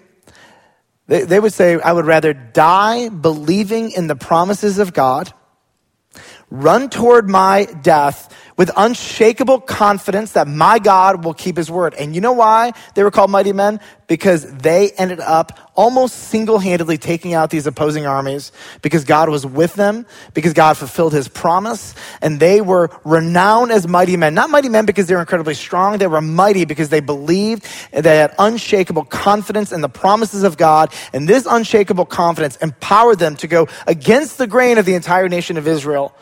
They, 1.08 1.24
they 1.24 1.40
would 1.40 1.54
say, 1.54 1.80
I 1.80 1.94
would 1.94 2.06
rather 2.06 2.34
die 2.34 3.08
believing 3.08 3.92
in 3.92 4.08
the 4.08 4.18
promises 4.18 4.80
of 4.80 4.92
God, 4.92 5.32
run 6.50 6.90
toward 6.90 7.30
my 7.30 7.64
death 7.64 8.36
with 8.58 8.72
unshakable 8.76 9.62
confidence 9.62 10.34
that 10.34 10.48
my 10.48 10.80
God 10.80 11.24
will 11.24 11.34
keep 11.34 11.58
his 11.58 11.72
word. 11.72 11.94
And 11.94 12.14
you 12.16 12.22
know 12.22 12.34
why 12.34 12.74
they 12.96 13.04
were 13.04 13.12
called 13.12 13.32
mighty 13.32 13.54
men? 13.54 13.80
Because 14.08 14.46
they 14.58 14.92
ended 14.92 15.20
up 15.20 15.58
almost 15.76 16.16
single 16.16 16.60
handedly 16.60 16.98
taking 16.98 17.34
out 17.34 17.50
these 17.50 17.66
opposing 17.66 18.06
armies 18.06 18.52
because 18.82 19.06
God 19.06 19.30
was 19.30 19.46
with 19.46 19.74
them, 19.74 20.06
because 20.34 20.54
God 20.54 20.78
fulfilled 20.78 21.14
his 21.14 21.28
promise, 21.28 21.96
and 22.22 22.40
they 22.40 22.62
were 22.62 22.90
renowned 23.04 23.72
as 23.72 23.88
mighty 23.88 24.18
men. 24.18 24.36
Not 24.36 24.50
mighty 24.50 24.70
men 24.70 24.86
because 24.86 25.08
they 25.08 25.16
were 25.16 25.22
incredibly 25.22 25.56
strong, 25.56 25.98
they 25.98 26.08
were 26.08 26.22
mighty 26.22 26.66
because 26.66 26.90
they 26.90 27.00
believed, 27.00 27.66
they 27.92 28.18
had 28.18 28.36
unshakable 28.38 29.06
confidence 29.06 29.72
in 29.72 29.82
the 29.82 29.90
promises 29.90 30.44
of 30.44 30.58
God, 30.58 30.94
and 31.12 31.28
this 31.28 31.48
unshakable 31.50 32.06
confidence 32.06 32.58
empowered 32.58 33.20
them 33.20 33.36
to 33.38 33.48
go 33.48 33.68
against 33.88 34.38
the 34.38 34.48
grain 34.48 34.78
of 34.78 34.86
the 34.86 34.94
entire 34.94 35.30
nation 35.30 35.58
of 35.58 35.68
Israel 35.68 36.14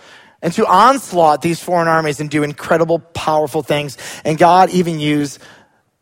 and 0.42 0.54
to 0.54 0.66
onslaught 0.66 1.42
these 1.42 1.62
foreign 1.62 1.88
armies 1.88 2.20
and 2.20 2.30
do 2.30 2.44
incredible, 2.44 3.00
powerful 3.00 3.62
things. 3.62 3.98
And 4.26 4.38
God 4.38 4.70
even 4.72 5.00
used 5.00 5.40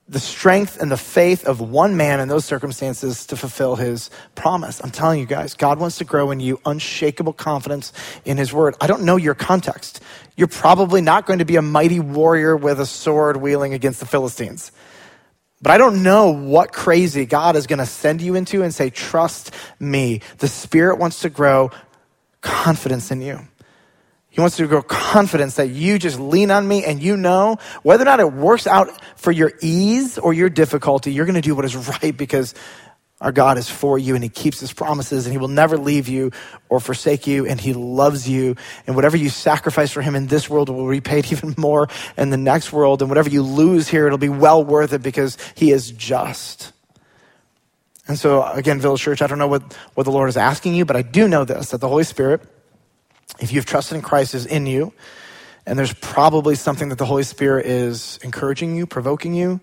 the 0.10 0.20
strength 0.20 0.82
and 0.82 0.92
the 0.92 0.98
faith 0.98 1.46
of 1.46 1.62
one 1.62 1.96
man 1.96 2.20
in 2.20 2.28
those 2.28 2.44
circumstances 2.44 3.28
to 3.28 3.38
fulfill 3.38 3.76
his 3.76 4.10
promise. 4.34 4.82
I'm 4.84 4.90
telling 4.90 5.20
you 5.20 5.28
guys, 5.28 5.54
God 5.54 5.80
wants 5.80 6.00
to 6.00 6.04
grow 6.04 6.32
in 6.32 6.40
you 6.40 6.60
unshakable 6.66 7.34
confidence 7.34 7.94
in 8.26 8.38
his 8.38 8.52
word. 8.52 8.76
I 8.82 8.88
don't 8.88 9.04
know 9.04 9.18
your 9.18 9.36
context. 9.36 10.02
You're 10.36 10.48
probably 10.48 11.02
not 11.02 11.28
going 11.28 11.40
to 11.40 11.46
be 11.46 11.58
a 11.58 11.62
mighty 11.62 12.00
warrior 12.00 12.58
with 12.58 12.80
a 12.80 12.88
sword 12.88 13.38
wheeling 13.38 13.76
against 13.76 14.00
the 14.00 14.08
Philistines. 14.08 14.72
But 15.62 15.72
I 15.72 15.78
don't 15.78 16.02
know 16.02 16.32
what 16.32 16.72
crazy 16.72 17.26
God 17.26 17.56
is 17.56 17.68
going 17.68 17.80
to 17.80 17.86
send 17.86 18.22
you 18.22 18.34
into 18.36 18.64
and 18.64 18.74
say, 18.74 18.90
trust 18.90 19.54
me. 19.80 20.22
The 20.40 20.48
Spirit 20.48 20.98
wants 20.98 21.22
to 21.22 21.30
grow 21.30 21.70
confidence 22.42 23.12
in 23.12 23.22
you. 23.22 23.42
He 24.40 24.42
wants 24.42 24.56
to 24.56 24.68
grow 24.68 24.82
confidence 24.82 25.56
that 25.56 25.68
you 25.68 26.00
just 26.00 26.18
lean 26.18 26.50
on 26.50 26.66
me 26.66 26.86
and 26.86 27.04
you 27.04 27.18
know 27.18 27.58
whether 27.84 28.04
or 28.04 28.06
not 28.06 28.22
it 28.22 28.32
works 28.32 28.68
out 28.68 28.90
for 29.18 29.34
your 29.34 29.52
ease 29.60 30.18
or 30.18 30.32
your 30.32 30.50
difficulty, 30.50 31.12
you're 31.12 31.26
going 31.26 31.36
to 31.36 31.42
do 31.42 31.56
what 31.56 31.66
is 31.66 31.76
right 31.76 32.16
because 32.16 32.56
our 33.20 33.34
God 33.34 33.58
is 33.58 33.70
for 33.70 34.00
you 34.00 34.16
and 34.16 34.24
he 34.24 34.30
keeps 34.30 34.62
his 34.62 34.72
promises 34.72 35.26
and 35.26 35.34
he 35.34 35.38
will 35.38 35.50
never 35.50 35.78
leave 35.78 36.08
you 36.08 36.32
or 36.70 36.80
forsake 36.80 37.28
you 37.28 37.48
and 37.48 37.60
he 37.60 37.74
loves 37.74 38.30
you. 38.30 38.56
And 38.88 38.96
whatever 38.96 39.18
you 39.18 39.28
sacrifice 39.28 39.92
for 39.92 40.02
him 40.02 40.16
in 40.16 40.28
this 40.28 40.50
world 40.50 40.70
will 40.70 40.84
be 40.84 40.88
repaid 40.88 41.30
even 41.34 41.54
more 41.58 41.90
in 42.16 42.30
the 42.30 42.38
next 42.38 42.72
world. 42.72 43.02
And 43.02 43.12
whatever 43.12 43.30
you 43.30 43.42
lose 43.42 43.90
here, 43.90 44.08
it'll 44.08 44.18
be 44.18 44.30
well 44.30 44.64
worth 44.64 44.94
it 44.94 45.04
because 45.04 45.38
he 45.56 45.72
is 45.72 45.92
just. 45.92 46.72
And 48.08 48.18
so 48.18 48.46
again, 48.46 48.80
Village 48.80 49.02
Church, 49.02 49.22
I 49.22 49.28
don't 49.28 49.38
know 49.38 49.50
what, 49.50 49.74
what 49.96 50.04
the 50.04 50.12
Lord 50.12 50.30
is 50.30 50.38
asking 50.38 50.76
you, 50.76 50.86
but 50.86 50.96
I 50.96 51.02
do 51.02 51.28
know 51.28 51.44
this, 51.44 51.72
that 51.72 51.82
the 51.82 51.90
Holy 51.90 52.06
Spirit 52.06 52.42
if 53.40 53.52
you've 53.52 53.66
trusted 53.66 53.96
in 53.96 54.02
Christ, 54.02 54.36
is 54.36 54.46
in 54.46 54.66
you. 54.66 54.94
And 55.66 55.78
there's 55.78 55.94
probably 55.94 56.56
something 56.56 56.90
that 56.90 56.98
the 56.98 57.06
Holy 57.06 57.24
Spirit 57.24 57.66
is 57.66 58.20
encouraging 58.24 58.76
you, 58.76 58.88
provoking 58.88 59.34
you 59.34 59.60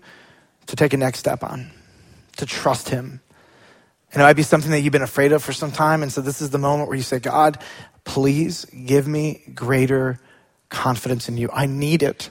to 0.67 0.75
take 0.75 0.93
a 0.93 0.97
next 0.97 1.19
step 1.19 1.43
on, 1.43 1.71
to 2.37 2.45
trust 2.45 2.89
Him. 2.89 3.21
And 4.11 4.21
it 4.21 4.25
might 4.25 4.33
be 4.33 4.43
something 4.43 4.71
that 4.71 4.79
you've 4.81 4.93
been 4.93 5.01
afraid 5.01 5.31
of 5.31 5.43
for 5.43 5.53
some 5.53 5.71
time. 5.71 6.01
And 6.01 6.11
so 6.11 6.21
this 6.21 6.41
is 6.41 6.49
the 6.49 6.57
moment 6.57 6.87
where 6.87 6.97
you 6.97 7.03
say, 7.03 7.19
God, 7.19 7.61
please 8.03 8.65
give 8.65 9.07
me 9.07 9.41
greater 9.53 10.19
confidence 10.69 11.27
in 11.27 11.37
you. 11.37 11.49
I 11.51 11.65
need 11.65 12.03
it. 12.03 12.29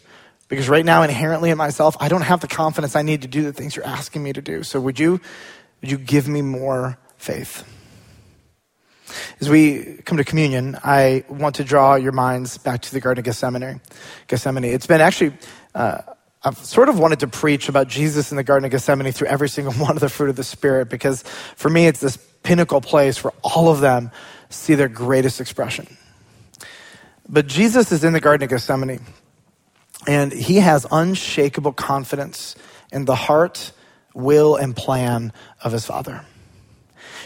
Because 0.48 0.68
right 0.68 0.84
now, 0.84 1.02
inherently 1.02 1.50
in 1.50 1.58
myself, 1.58 1.96
I 2.00 2.08
don't 2.08 2.22
have 2.22 2.40
the 2.40 2.48
confidence 2.48 2.96
I 2.96 3.02
need 3.02 3.22
to 3.22 3.28
do 3.28 3.42
the 3.42 3.52
things 3.52 3.74
you're 3.74 3.86
asking 3.86 4.22
me 4.22 4.32
to 4.32 4.40
do. 4.40 4.62
So 4.62 4.80
would 4.80 4.98
you, 4.98 5.20
would 5.80 5.90
you 5.90 5.98
give 5.98 6.28
me 6.28 6.40
more 6.40 6.98
faith? 7.18 7.64
As 9.40 9.48
we 9.48 9.98
come 10.04 10.18
to 10.18 10.24
communion, 10.24 10.78
I 10.82 11.24
want 11.28 11.56
to 11.56 11.64
draw 11.64 11.94
your 11.94 12.12
minds 12.12 12.58
back 12.58 12.82
to 12.82 12.92
the 12.92 13.00
Garden 13.00 13.20
of 13.20 13.24
Gethsemane. 13.24 13.80
Gethsemane. 14.26 14.64
It's 14.64 14.86
been 14.86 15.00
actually, 15.00 15.34
uh, 15.74 16.02
I've 16.42 16.58
sort 16.58 16.88
of 16.88 16.98
wanted 16.98 17.20
to 17.20 17.28
preach 17.28 17.68
about 17.68 17.88
Jesus 17.88 18.30
in 18.30 18.36
the 18.36 18.44
Garden 18.44 18.64
of 18.64 18.70
Gethsemane 18.70 19.12
through 19.12 19.28
every 19.28 19.48
single 19.48 19.72
one 19.84 19.92
of 19.92 20.00
the 20.00 20.08
fruit 20.08 20.30
of 20.30 20.36
the 20.36 20.44
Spirit 20.44 20.88
because 20.88 21.22
for 21.56 21.68
me, 21.68 21.86
it's 21.86 22.00
this 22.00 22.16
pinnacle 22.42 22.80
place 22.80 23.22
where 23.22 23.32
all 23.42 23.68
of 23.68 23.80
them 23.80 24.10
see 24.48 24.74
their 24.74 24.88
greatest 24.88 25.40
expression. 25.40 25.96
But 27.28 27.46
Jesus 27.46 27.90
is 27.90 28.04
in 28.04 28.12
the 28.12 28.20
Garden 28.20 28.44
of 28.44 28.50
Gethsemane, 28.50 29.00
and 30.06 30.32
he 30.32 30.56
has 30.56 30.86
unshakable 30.90 31.72
confidence 31.72 32.54
in 32.92 33.04
the 33.04 33.16
heart, 33.16 33.72
will, 34.14 34.54
and 34.54 34.76
plan 34.76 35.32
of 35.62 35.72
his 35.72 35.84
Father. 35.84 36.24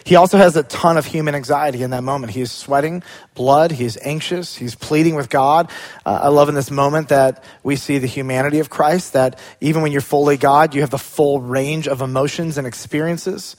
He 0.05 0.17
also 0.17 0.39
has 0.39 0.57
a 0.57 0.63
ton 0.63 0.97
of 0.97 1.07
human 1.07 1.35
anxiety 1.35 1.83
in 1.83 1.91
that 1.91 2.03
moment. 2.03 2.33
He's 2.33 2.51
sweating 2.51 3.03
blood. 3.35 3.71
He's 3.73 3.99
anxious. 4.03 4.57
He's 4.57 4.75
pleading 4.75 5.15
with 5.15 5.29
God. 5.29 5.71
Uh, 6.05 6.21
I 6.23 6.29
love 6.29 6.49
in 6.49 6.55
this 6.55 6.71
moment 6.71 7.09
that 7.09 7.45
we 7.63 7.77
see 7.77 7.99
the 7.99 8.07
humanity 8.07 8.59
of 8.59 8.71
Christ, 8.71 9.13
that 9.13 9.39
even 9.61 9.83
when 9.83 9.93
you're 9.93 10.01
fully 10.01 10.37
God, 10.37 10.75
you 10.75 10.81
have 10.81 10.91
the 10.91 10.99
full 10.99 11.41
range 11.41 11.89
of 11.89 12.01
emotions 12.01 12.59
and 12.59 12.67
experiences. 12.67 13.57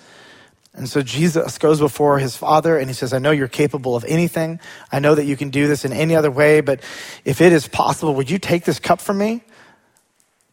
And 0.74 0.88
so 0.88 1.02
Jesus 1.02 1.58
goes 1.58 1.80
before 1.80 2.20
his 2.20 2.38
father 2.38 2.78
and 2.78 2.90
he 2.90 2.94
says, 2.94 3.12
I 3.12 3.20
know 3.20 3.32
you're 3.32 3.50
capable 3.50 3.96
of 3.96 4.06
anything. 4.06 4.60
I 4.92 5.00
know 5.00 5.16
that 5.16 5.26
you 5.26 5.36
can 5.36 5.50
do 5.50 5.68
this 5.68 5.84
in 5.84 5.92
any 5.92 6.16
other 6.16 6.32
way, 6.32 6.62
but 6.62 6.80
if 7.26 7.42
it 7.42 7.52
is 7.52 7.68
possible, 7.68 8.16
would 8.16 8.30
you 8.30 8.40
take 8.40 8.64
this 8.64 8.80
cup 8.80 9.02
from 9.02 9.18
me? 9.18 9.44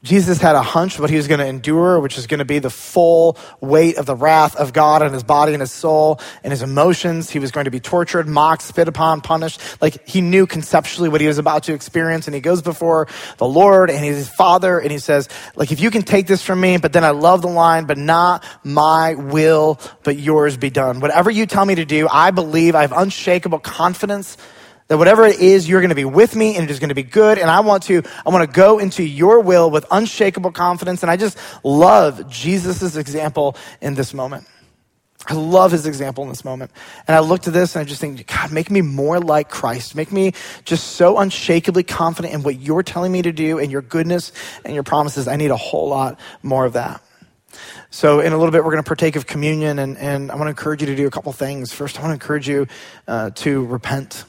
Jesus 0.05 0.39
had 0.39 0.55
a 0.55 0.63
hunch 0.63 1.01
what 1.01 1.11
he 1.11 1.17
was 1.17 1.27
going 1.27 1.41
to 1.41 1.47
endure, 1.47 1.99
which 1.99 2.19
is 2.19 2.29
going 2.29 2.39
to 2.39 2.45
be 2.45 2.61
the 2.61 2.71
full 2.71 3.37
weight 3.61 3.97
of 3.97 4.07
the 4.07 4.15
wrath 4.15 4.55
of 4.55 4.73
God 4.73 5.03
on 5.03 5.13
his 5.13 5.25
body 5.25 5.55
and 5.55 5.61
his 5.61 5.73
soul 5.73 6.21
and 6.45 6.53
his 6.53 6.63
emotions. 6.63 7.31
He 7.31 7.41
was 7.41 7.51
going 7.51 7.65
to 7.65 7.73
be 7.73 7.81
tortured, 7.81 8.29
mocked, 8.29 8.63
spit 8.63 8.87
upon, 8.87 9.23
punished. 9.23 9.61
Like 9.83 10.07
he 10.07 10.21
knew 10.21 10.47
conceptually 10.47 11.09
what 11.09 11.21
he 11.21 11.27
was 11.27 11.39
about 11.39 11.65
to 11.65 11.75
experience. 11.75 12.29
And 12.29 12.35
he 12.35 12.41
goes 12.41 12.63
before 12.63 13.09
the 13.39 13.47
Lord 13.47 13.91
and 13.91 14.05
his 14.05 14.29
father 14.29 14.79
and 14.79 14.93
he 14.93 15.01
says, 15.01 15.29
like, 15.57 15.73
if 15.73 15.81
you 15.81 15.91
can 15.91 16.03
take 16.03 16.29
this 16.29 16.43
from 16.43 16.61
me, 16.61 16.77
but 16.77 16.93
then 16.93 17.03
I 17.03 17.11
love 17.11 17.43
the 17.43 17.49
line, 17.49 17.87
but 17.87 17.99
not 17.99 18.45
my 18.63 19.15
will, 19.15 19.81
but 20.05 20.17
yours 20.17 20.57
be 20.57 20.71
done. 20.71 21.01
Whatever 21.01 21.29
you 21.29 21.45
tell 21.45 21.65
me 21.65 21.75
to 21.75 21.85
do, 21.85 22.07
I 22.09 22.31
believe 22.31 22.77
I 22.77 22.83
have 22.83 22.93
unshakable 22.93 23.59
confidence 23.59 24.37
that 24.89 24.99
whatever 24.99 25.27
it 25.27 25.39
is, 25.39 25.69
you're 25.69 25.81
going 25.81 25.91
to 25.91 25.95
be 25.95 26.05
with 26.05 26.35
me 26.35 26.57
and 26.57 26.65
it 26.65 26.71
is 26.71 26.79
going 26.79 26.89
to 26.89 26.95
be 26.95 27.03
good. 27.03 27.39
And 27.39 27.51
I 27.51 27.61
want 27.61 27.85
to, 27.85 28.03
I 28.27 28.31
want 28.31 28.49
to 28.49 28.55
go 28.55 28.79
into 28.79 29.03
your 29.03 29.41
will 29.41 29.71
with 29.71 29.87
unshakable 29.91 30.53
confidence. 30.53 31.03
And 31.03 31.11
I 31.11 31.17
just 31.17 31.39
love 31.63 32.29
Jesus' 32.29 32.97
example 32.97 33.57
in 33.81 33.95
this 33.95 34.13
moment. 34.13 34.47
I 35.27 35.35
love 35.35 35.73
his 35.73 35.85
example 35.85 36.25
in 36.25 36.31
this 36.31 36.45
moment. 36.45 36.71
And 37.07 37.15
I 37.15 37.21
look 37.21 37.43
to 37.43 37.51
this 37.51 37.77
and 37.77 37.83
I 37.83 37.85
just 37.85 38.01
think, 38.01 38.27
God, 38.27 38.51
make 38.51 38.71
me 38.71 38.81
more 38.81 39.21
like 39.21 39.51
Christ. 39.51 39.95
Make 39.95 40.11
me 40.11 40.33
just 40.65 40.93
so 40.93 41.19
unshakably 41.19 41.83
confident 41.87 42.33
in 42.33 42.43
what 42.43 42.59
you're 42.59 42.83
telling 42.83 43.13
me 43.13 43.21
to 43.23 43.33
do 43.33 43.59
and 43.59 43.71
your 43.71 43.83
goodness 43.83 44.33
and 44.65 44.75
your 44.75 44.85
promises. 44.85 45.29
I 45.29 45.37
need 45.37 45.51
a 45.51 45.57
whole 45.57 45.89
lot 45.89 46.19
more 46.43 46.65
of 46.65 46.75
that. 46.75 47.03
So, 47.91 48.21
in 48.21 48.33
a 48.33 48.37
little 48.37 48.53
bit, 48.53 48.63
we're 48.63 48.73
going 48.73 48.85
to 48.85 48.87
partake 48.87 49.17
of 49.17 49.27
communion, 49.27 49.79
and, 49.79 49.97
and 49.97 50.31
I 50.31 50.35
want 50.35 50.45
to 50.45 50.51
encourage 50.51 50.83
you 50.83 50.87
to 50.89 50.95
do 50.95 51.07
a 51.07 51.11
couple 51.11 51.33
things. 51.33 51.73
First, 51.73 51.99
I 51.99 52.03
want 52.03 52.11
to 52.11 52.15
encourage 52.23 52.47
you 52.47 52.67
uh, 53.09 53.31
to 53.37 53.65
repent. 53.65 54.25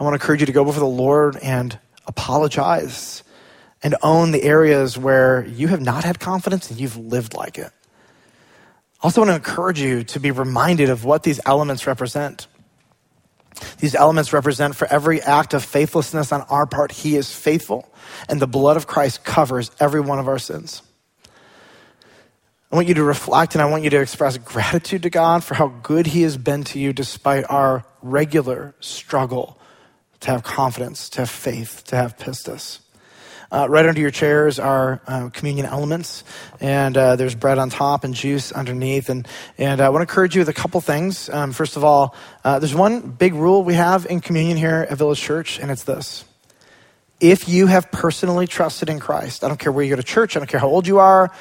I 0.00 0.02
want 0.02 0.14
to 0.14 0.22
encourage 0.22 0.40
you 0.40 0.46
to 0.46 0.52
go 0.52 0.64
before 0.64 0.80
the 0.80 0.86
Lord 0.86 1.36
and 1.36 1.78
apologize 2.06 3.22
and 3.82 3.94
own 4.02 4.30
the 4.30 4.42
areas 4.42 4.96
where 4.96 5.44
you 5.44 5.68
have 5.68 5.82
not 5.82 6.04
had 6.04 6.18
confidence 6.18 6.70
and 6.70 6.80
you've 6.80 6.96
lived 6.96 7.34
like 7.34 7.58
it. 7.58 7.70
I 9.02 9.04
also 9.04 9.20
want 9.20 9.28
to 9.30 9.34
encourage 9.34 9.78
you 9.78 10.02
to 10.04 10.18
be 10.18 10.30
reminded 10.30 10.88
of 10.88 11.04
what 11.04 11.22
these 11.22 11.38
elements 11.44 11.86
represent. 11.86 12.46
These 13.78 13.94
elements 13.94 14.32
represent 14.32 14.74
for 14.74 14.86
every 14.86 15.20
act 15.20 15.52
of 15.52 15.62
faithlessness 15.62 16.32
on 16.32 16.42
our 16.42 16.64
part, 16.64 16.92
He 16.92 17.16
is 17.16 17.30
faithful, 17.34 17.92
and 18.26 18.40
the 18.40 18.46
blood 18.46 18.78
of 18.78 18.86
Christ 18.86 19.22
covers 19.22 19.70
every 19.80 20.00
one 20.00 20.18
of 20.18 20.28
our 20.28 20.38
sins. 20.38 20.80
I 22.72 22.76
want 22.76 22.88
you 22.88 22.94
to 22.94 23.04
reflect 23.04 23.54
and 23.54 23.60
I 23.60 23.66
want 23.66 23.84
you 23.84 23.90
to 23.90 24.00
express 24.00 24.38
gratitude 24.38 25.02
to 25.02 25.10
God 25.10 25.44
for 25.44 25.54
how 25.54 25.68
good 25.68 26.06
He 26.06 26.22
has 26.22 26.38
been 26.38 26.64
to 26.64 26.78
you 26.78 26.94
despite 26.94 27.44
our 27.50 27.84
regular 28.00 28.74
struggle 28.80 29.59
to 30.20 30.30
have 30.30 30.42
confidence, 30.42 31.08
to 31.10 31.22
have 31.22 31.30
faith, 31.30 31.84
to 31.86 31.96
have 31.96 32.16
pistis. 32.16 32.80
Uh, 33.52 33.66
right 33.68 33.84
under 33.84 34.00
your 34.00 34.12
chairs 34.12 34.60
are 34.60 35.00
uh, 35.08 35.28
communion 35.30 35.66
elements, 35.66 36.22
and 36.60 36.96
uh, 36.96 37.16
there's 37.16 37.34
bread 37.34 37.58
on 37.58 37.68
top 37.68 38.04
and 38.04 38.14
juice 38.14 38.52
underneath. 38.52 39.08
And, 39.08 39.26
and 39.58 39.80
I 39.80 39.88
want 39.88 39.98
to 39.98 40.02
encourage 40.02 40.36
you 40.36 40.40
with 40.40 40.48
a 40.48 40.52
couple 40.52 40.80
things. 40.80 41.28
Um, 41.28 41.50
first 41.50 41.76
of 41.76 41.82
all, 41.82 42.14
uh, 42.44 42.60
there's 42.60 42.74
one 42.74 43.10
big 43.10 43.34
rule 43.34 43.64
we 43.64 43.74
have 43.74 44.06
in 44.06 44.20
communion 44.20 44.56
here 44.56 44.86
at 44.88 44.96
Village 44.96 45.20
Church, 45.20 45.58
and 45.58 45.70
it's 45.70 45.82
this. 45.82 46.24
If 47.18 47.48
you 47.48 47.66
have 47.66 47.90
personally 47.90 48.46
trusted 48.46 48.88
in 48.88 49.00
Christ, 49.00 49.42
I 49.42 49.48
don't 49.48 49.58
care 49.58 49.72
where 49.72 49.84
you 49.84 49.90
go 49.90 49.96
to 49.96 50.02
church, 50.02 50.36
I 50.36 50.40
don't 50.40 50.48
care 50.48 50.60
how 50.60 50.68
old 50.68 50.86
you 50.86 51.00
are, 51.00 51.32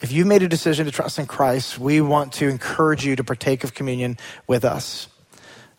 if 0.00 0.12
you've 0.12 0.28
made 0.28 0.42
a 0.42 0.48
decision 0.48 0.86
to 0.86 0.92
trust 0.92 1.18
in 1.18 1.26
Christ, 1.26 1.78
we 1.78 2.00
want 2.00 2.34
to 2.34 2.48
encourage 2.48 3.04
you 3.04 3.16
to 3.16 3.24
partake 3.24 3.64
of 3.64 3.74
communion 3.74 4.16
with 4.46 4.64
us. 4.64 5.08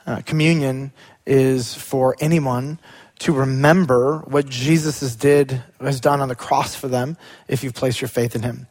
Uh, 0.05 0.21
communion 0.25 0.91
is 1.29 1.73
for 1.73 2.15
anyone 2.19 2.79
to 3.19 3.33
remember 3.33 4.19
what 4.19 4.47
Jesus 4.47 5.15
did, 5.15 5.61
has 5.81 5.99
done 5.99 6.21
on 6.21 6.29
the 6.29 6.35
cross 6.35 6.73
for 6.73 6.87
them 6.87 7.17
if 7.49 7.63
you've 7.63 7.73
placed 7.73 7.99
your 7.99 8.07
faith 8.07 8.33
in 8.33 8.41
him. 8.41 8.65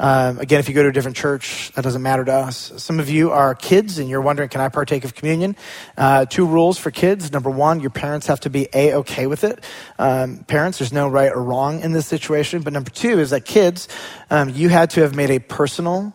Um, 0.00 0.40
again, 0.40 0.58
if 0.58 0.68
you 0.68 0.74
go 0.74 0.82
to 0.82 0.88
a 0.88 0.92
different 0.92 1.16
church, 1.16 1.70
that 1.74 1.82
doesn't 1.82 2.02
matter 2.02 2.24
to 2.24 2.32
us. 2.32 2.72
Some 2.78 2.98
of 2.98 3.08
you 3.08 3.30
are 3.30 3.54
kids 3.54 3.98
and 3.98 4.08
you're 4.08 4.20
wondering, 4.20 4.48
can 4.48 4.60
I 4.60 4.68
partake 4.70 5.04
of 5.04 5.14
communion? 5.14 5.54
Uh, 5.96 6.24
two 6.24 6.46
rules 6.46 6.78
for 6.78 6.90
kids. 6.90 7.30
Number 7.30 7.50
one, 7.50 7.78
your 7.78 7.90
parents 7.90 8.26
have 8.26 8.40
to 8.40 8.50
be 8.50 8.68
A, 8.74 8.94
okay 8.94 9.28
with 9.28 9.44
it. 9.44 9.62
Um, 10.00 10.38
parents, 10.48 10.78
there's 10.78 10.92
no 10.92 11.08
right 11.08 11.30
or 11.30 11.42
wrong 11.42 11.80
in 11.80 11.92
this 11.92 12.06
situation. 12.06 12.62
But 12.62 12.72
number 12.72 12.90
two 12.90 13.20
is 13.20 13.30
that 13.30 13.44
kids, 13.44 13.86
um, 14.30 14.48
you 14.48 14.68
had 14.68 14.90
to 14.90 15.02
have 15.02 15.14
made 15.14 15.30
a 15.30 15.38
personal 15.38 16.12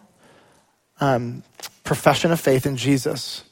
um, 1.00 1.44
profession 1.86 2.32
of 2.32 2.40
faith 2.42 2.66
in 2.66 2.76
Jesus. 2.76 3.44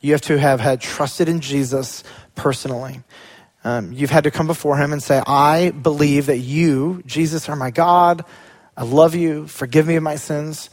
You 0.00 0.12
have 0.12 0.20
to 0.22 0.38
have 0.38 0.60
had 0.60 0.80
trusted 0.80 1.28
in 1.28 1.40
Jesus 1.40 2.04
personally. 2.34 3.02
Um, 3.64 3.92
you've 3.92 4.10
had 4.10 4.24
to 4.24 4.30
come 4.30 4.46
before 4.46 4.76
him 4.76 4.92
and 4.92 5.02
say, 5.02 5.20
I 5.26 5.70
believe 5.70 6.26
that 6.26 6.38
you, 6.38 7.02
Jesus, 7.04 7.48
are 7.48 7.56
my 7.56 7.70
God. 7.70 8.24
I 8.76 8.84
love 8.84 9.14
you. 9.14 9.48
Forgive 9.48 9.86
me 9.86 9.96
of 9.96 10.02
my 10.02 10.16
sins. 10.16 10.70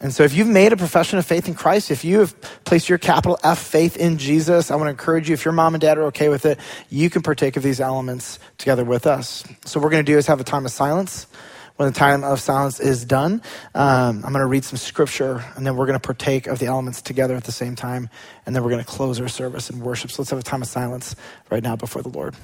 And 0.00 0.12
so, 0.12 0.24
if 0.24 0.34
you've 0.34 0.48
made 0.48 0.72
a 0.72 0.76
profession 0.76 1.20
of 1.20 1.24
faith 1.24 1.46
in 1.46 1.54
Christ, 1.54 1.92
if 1.92 2.04
you 2.04 2.18
have 2.18 2.38
placed 2.64 2.88
your 2.88 2.98
capital 2.98 3.38
F 3.44 3.60
faith 3.60 3.96
in 3.96 4.18
Jesus, 4.18 4.72
I 4.72 4.74
want 4.74 4.88
to 4.88 4.90
encourage 4.90 5.28
you, 5.28 5.34
if 5.34 5.44
your 5.44 5.52
mom 5.52 5.74
and 5.74 5.80
dad 5.80 5.98
are 5.98 6.06
okay 6.06 6.28
with 6.28 6.44
it, 6.46 6.58
you 6.90 7.08
can 7.08 7.22
partake 7.22 7.56
of 7.56 7.62
these 7.62 7.80
elements 7.80 8.40
together 8.58 8.84
with 8.84 9.06
us. 9.06 9.44
So, 9.64 9.78
what 9.78 9.84
we're 9.84 9.90
going 9.90 10.04
to 10.04 10.12
do 10.12 10.18
is 10.18 10.26
have 10.26 10.40
a 10.40 10.44
time 10.44 10.66
of 10.66 10.72
silence. 10.72 11.28
When 11.76 11.92
the 11.92 11.98
time 11.98 12.22
of 12.22 12.40
silence 12.40 12.78
is 12.78 13.04
done, 13.04 13.42
um, 13.74 14.22
I'm 14.24 14.32
going 14.32 14.34
to 14.34 14.46
read 14.46 14.64
some 14.64 14.76
scripture, 14.76 15.44
and 15.56 15.66
then 15.66 15.74
we're 15.76 15.86
going 15.86 15.98
to 15.98 16.06
partake 16.06 16.46
of 16.46 16.60
the 16.60 16.66
elements 16.66 17.02
together 17.02 17.34
at 17.34 17.44
the 17.44 17.52
same 17.52 17.74
time, 17.74 18.08
and 18.46 18.54
then 18.54 18.62
we're 18.62 18.70
going 18.70 18.84
to 18.84 18.88
close 18.88 19.20
our 19.20 19.26
service 19.26 19.70
and 19.70 19.82
worship. 19.82 20.12
So, 20.12 20.22
let's 20.22 20.30
have 20.30 20.38
a 20.38 20.42
time 20.42 20.62
of 20.62 20.68
silence 20.68 21.16
right 21.50 21.64
now 21.64 21.74
before 21.74 22.02
the 22.02 22.10
Lord. 22.10 22.36